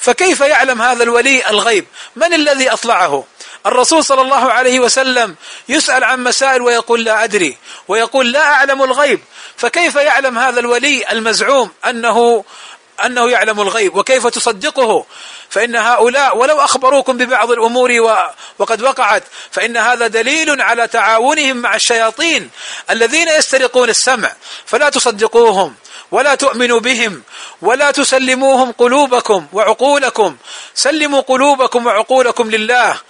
فكيف 0.00 0.40
يعلم 0.40 0.82
هذا 0.82 1.02
الولي 1.02 1.50
الغيب؟ 1.50 1.86
من 2.16 2.34
الذي 2.34 2.72
أطلعه؟ 2.72 3.24
الرسول 3.66 4.04
صلى 4.04 4.20
الله 4.20 4.52
عليه 4.52 4.80
وسلم 4.80 5.36
يسأل 5.68 6.04
عن 6.04 6.24
مسائل 6.24 6.62
ويقول 6.62 7.04
لا 7.04 7.24
أدري 7.24 7.56
ويقول 7.88 8.32
لا 8.32 8.42
أعلم 8.42 8.82
الغيب. 8.82 9.20
فكيف 9.56 9.94
يعلم 9.94 10.38
هذا 10.38 10.60
الولي 10.60 11.12
المزعوم 11.12 11.70
أنه 11.86 12.44
أنه 13.04 13.30
يعلم 13.30 13.60
الغيب؟ 13.60 13.96
وكيف 13.96 14.26
تصدقه؟ 14.26 15.06
فإن 15.50 15.76
هؤلاء 15.76 16.36
ولو 16.36 16.60
أخبروكم 16.60 17.16
ببعض 17.16 17.50
الأمور 17.50 17.90
وقد 18.58 18.82
وقعت 18.82 19.24
فإن 19.50 19.76
هذا 19.76 20.06
دليل 20.06 20.60
على 20.60 20.88
تعاونهم 20.88 21.56
مع 21.56 21.74
الشياطين 21.74 22.50
الذين 22.90 23.28
يسترقون 23.28 23.88
السمع. 23.88 24.32
فلا 24.66 24.88
تصدقوهم 24.88 25.74
ولا 26.10 26.34
تؤمنوا 26.34 26.80
بهم 26.80 27.22
ولا 27.62 27.90
تسلموهم 27.90 28.72
قلوبكم 28.72 29.46
وعقولكم. 29.52 30.36
سلموا 30.74 31.20
قلوبكم 31.20 31.86
وعقولكم 31.86 32.50
لله. 32.50 33.00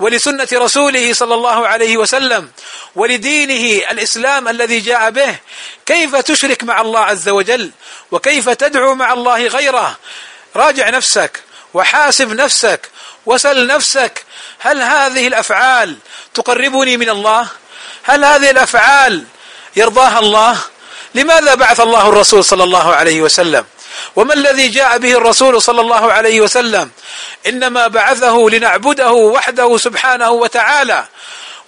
ولسنة 0.00 0.48
رسوله 0.52 1.12
صلى 1.12 1.34
الله 1.34 1.68
عليه 1.68 1.96
وسلم 1.96 2.50
ولدينه 2.94 3.84
الإسلام 3.90 4.48
الذي 4.48 4.80
جاء 4.80 5.10
به 5.10 5.36
كيف 5.86 6.16
تشرك 6.16 6.64
مع 6.64 6.80
الله 6.80 7.00
عز 7.00 7.28
وجل؟ 7.28 7.70
وكيف 8.10 8.48
تدعو 8.48 8.94
مع 8.94 9.12
الله 9.12 9.46
غيره؟ 9.46 9.96
راجع 10.56 10.90
نفسك 10.90 11.42
وحاسب 11.74 12.32
نفسك 12.32 12.88
وسل 13.26 13.66
نفسك 13.66 14.24
هل 14.58 14.82
هذه 14.82 15.26
الأفعال 15.26 15.96
تقربني 16.34 16.96
من 16.96 17.08
الله؟ 17.08 17.46
هل 18.02 18.24
هذه 18.24 18.50
الأفعال 18.50 19.24
يرضاها 19.76 20.18
الله؟ 20.18 20.58
لماذا 21.14 21.54
بعث 21.54 21.80
الله 21.80 22.08
الرسول 22.08 22.44
صلى 22.44 22.64
الله 22.64 22.94
عليه 22.94 23.22
وسلم؟ 23.22 23.64
وما 24.16 24.34
الذي 24.34 24.68
جاء 24.68 24.98
به 24.98 25.12
الرسول 25.12 25.62
صلى 25.62 25.80
الله 25.80 26.12
عليه 26.12 26.40
وسلم؟ 26.40 26.90
إنما 27.46 27.86
بعثه 27.86 28.48
لنعبده 28.50 29.12
وحده 29.12 29.78
سبحانه 29.78 30.30
وتعالى. 30.30 31.04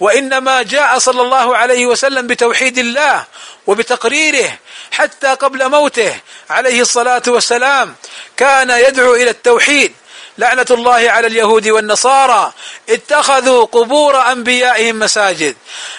وإنما 0.00 0.62
جاء 0.62 0.98
صلى 0.98 1.22
الله 1.22 1.56
عليه 1.56 1.86
وسلم 1.86 2.26
بتوحيد 2.26 2.78
الله 2.78 3.24
وبتقريره 3.66 4.58
حتى 4.90 5.34
قبل 5.34 5.68
موته 5.68 6.20
عليه 6.50 6.80
الصلاة 6.80 7.22
والسلام. 7.26 7.94
كان 8.36 8.70
يدعو 8.70 9.14
إلى 9.14 9.30
التوحيد. 9.30 9.92
لعنة 10.38 10.66
الله 10.70 11.10
على 11.10 11.26
اليهود 11.26 11.68
والنصارى. 11.68 12.52
اتخذوا 12.88 13.64
قبور 13.64 14.32
أنبيائهم 14.32 14.98
مساجد. 14.98 15.56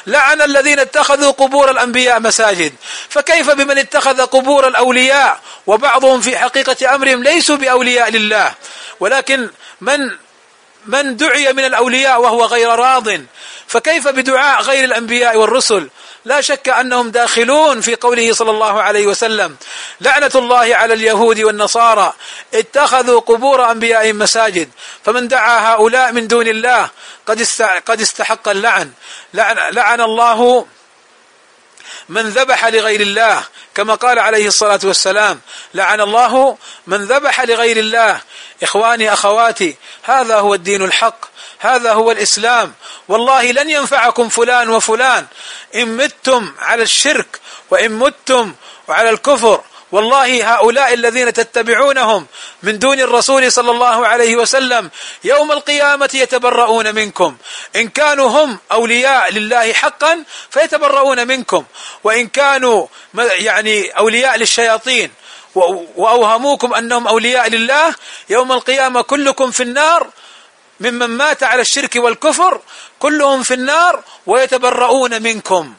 لعن 0.08 0.42
الذين 0.42 0.80
اتخذوا 0.80 1.32
قبور 1.32 1.72
الأنبياء 1.72 2.20
مساجد. 2.20 2.74
فكيف 3.10 3.50
بمن 3.50 3.78
اتخذ 3.78 4.22
قبور 4.22 4.68
الأولياء؟ 4.68 5.40
وبعضهم 5.68 6.22
في 6.22 6.38
حقيقة 6.38 6.96
أمرهم 6.96 7.24
ليسوا 7.24 7.56
بأولياء 7.56 8.12
لله. 8.12 8.54
ولكن 9.00 9.50
من 9.82 10.23
من 10.86 11.18
دعي 11.18 11.54
من 11.54 11.66
الأولياء 11.66 12.22
وهو 12.22 12.46
غير 12.46 12.70
راض 12.70 13.08
فكيف 13.68 14.08
بدعاء 14.08 14.62
غير 14.62 14.84
الأنبياء 14.84 15.38
والرسل؟ 15.38 15.90
لا 16.26 16.42
شك 16.42 16.70
أنهم 16.70 17.10
داخلون 17.10 17.82
في 17.82 17.96
قوله 17.96 18.34
صلى 18.34 18.52
الله 18.52 18.82
عليه 18.82 19.08
وسلم 19.08 19.56
لعنة 20.02 20.32
الله 20.36 20.76
على 20.76 20.94
اليهود 20.94 21.40
والنصارى 21.40 22.14
اتخذوا 22.54 23.20
قبور 23.20 23.72
انبيائهم 23.72 24.20
مساجد 24.20 24.70
فمن 25.06 25.28
دعا 25.28 25.74
هؤلاء 25.74 26.12
من 26.12 26.28
دون 26.28 26.48
الله 26.48 26.90
قد 27.26 27.48
قد 27.86 28.02
استحق 28.02 28.50
اللعن 28.50 28.92
لعن, 29.34 29.58
لعن 29.72 30.02
الله 30.02 30.66
من 32.10 32.30
ذبح 32.30 32.66
لغير 32.66 33.02
الله 33.02 33.44
كما 33.76 33.96
قال 33.96 34.20
عليه 34.20 34.48
الصلاة 34.48 34.80
والسلام 34.84 35.42
لعن 35.74 36.02
الله 36.02 36.58
من 36.88 37.06
ذبح 37.06 37.42
لغير 37.42 37.78
الله. 37.78 38.22
إخواني 38.64 39.14
أخواتي 39.14 39.76
هذا 40.04 40.36
هو 40.36 40.54
الدين 40.54 40.82
الحق 40.82 41.26
هذا 41.60 41.94
هو 41.94 42.12
الإسلام. 42.12 42.74
والله 43.08 43.52
لن 43.52 43.70
ينفعكم 43.70 44.30
فلان 44.30 44.70
وفلان. 44.70 45.26
إن 45.76 45.98
متم 45.98 46.54
على 46.60 46.84
الشرك 46.84 47.40
وإن 47.70 47.92
متم 47.92 48.54
على 48.90 49.10
الكفر 49.10 49.64
والله 49.94 50.54
هؤلاء 50.54 50.94
الذين 50.94 51.34
تتبعونهم 51.34 52.26
من 52.64 52.80
دون 52.80 53.00
الرسول 53.00 53.52
صلى 53.52 53.72
الله 53.72 54.08
عليه 54.08 54.36
وسلم 54.36 54.92
يوم 55.24 55.52
القيامة 55.52 56.10
يتبرؤون 56.14 56.96
منكم. 56.96 57.38
إن 57.76 57.90
كانوا 57.90 58.30
هم 58.30 58.60
أولياء 58.72 59.34
لله 59.34 59.74
حقا 59.74 60.24
فيتبرؤون 60.50 61.28
منكم. 61.28 61.64
وإن 62.04 62.28
كانوا 62.28 62.88
يعني 63.38 63.90
أولياء 63.90 64.38
للشياطين 64.38 65.12
وأوهموكم 65.96 66.74
أنهم 66.74 67.08
أولياء 67.08 67.50
لله 67.50 67.96
يوم 68.30 68.52
القيامة 68.52 69.02
كلكم 69.02 69.52
في 69.52 69.64
النار. 69.64 70.08
ممن 70.80 71.08
مات 71.08 71.44
على 71.44 71.62
الشرك 71.62 71.96
والكفر 71.96 72.62
كلهم 73.00 73.44
في 73.44 73.54
النار 73.54 74.04
ويتبرؤون 74.26 75.22
منكم. 75.22 75.74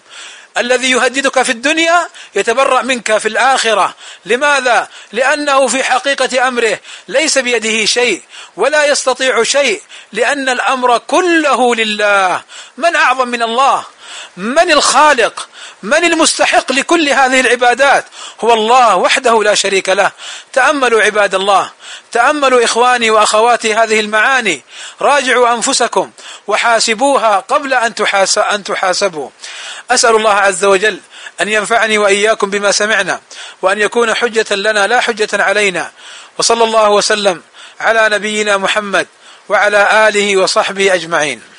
الذي 0.59 0.90
يهددك 0.90 1.42
في 1.42 1.52
الدنيا 1.52 2.09
يتبرأ 2.34 2.82
منك 2.82 3.18
في 3.18 3.28
الآخرة. 3.28 3.94
لماذا؟ 4.24 4.88
لأنه 5.12 5.66
في 5.66 5.84
حقيقة 5.84 6.48
أمره 6.48 6.78
ليس 7.09 7.38
بيده 7.38 7.84
شيء 7.84 8.22
ولا 8.57 8.84
يستطيع 8.84 9.42
شيء 9.42 9.82
لأن 10.12 10.48
الأمر 10.48 10.98
كله 10.98 11.74
لله. 11.74 12.42
من 12.76 12.96
أعظم 12.96 13.28
من 13.28 13.42
الله؟ 13.42 13.84
من 14.36 14.72
الخالق؟ 14.72 15.48
من 15.85 16.05
المستحق 16.05 16.72
لكل 16.72 17.09
هذه 17.09 17.41
العبادات؟ 17.41 18.05
هو 18.41 18.53
الله 18.53 18.97
وحده 18.97 19.43
لا 19.43 19.55
شريك 19.55 19.89
له. 19.89 20.11
تأملوا 20.53 21.03
عباد 21.03 21.35
الله. 21.35 21.70
تأملوا 22.12 22.64
إخواني 22.64 23.11
وأخواتي 23.11 23.74
هذه 23.74 24.01
المعاني. 24.01 24.62
راجعوا 25.01 25.55
أنفسكم 25.55 26.11
وحاسبوها 26.47 27.41
قبل 27.41 27.74
أن, 27.74 27.95
تحاس 27.95 28.39
أن 28.39 28.64
تحاسبوا. 28.64 29.30
أسأل 29.91 30.16
الله 30.16 30.32
عز 30.32 30.64
وجل 30.64 31.01
أن 31.41 31.49
ينفعني 31.49 31.99
وإياكم 31.99 32.51
بما 32.51 32.72
سمعنا 32.72 33.20
وأن 33.62 33.80
يكون 33.80 34.14
حجة 34.14 34.55
لنا 34.55 34.87
لا 34.87 35.01
حجة 35.01 35.28
علينا. 35.32 35.91
وصلى 36.39 36.64
الله 36.64 36.91
وسلم 36.91 37.43
على 37.80 38.09
نبينا 38.09 38.57
محمد 38.57 39.07
وعلى 39.49 40.09
آله 40.09 40.37
وصحبه 40.37 40.95
أجمعين. 40.95 41.53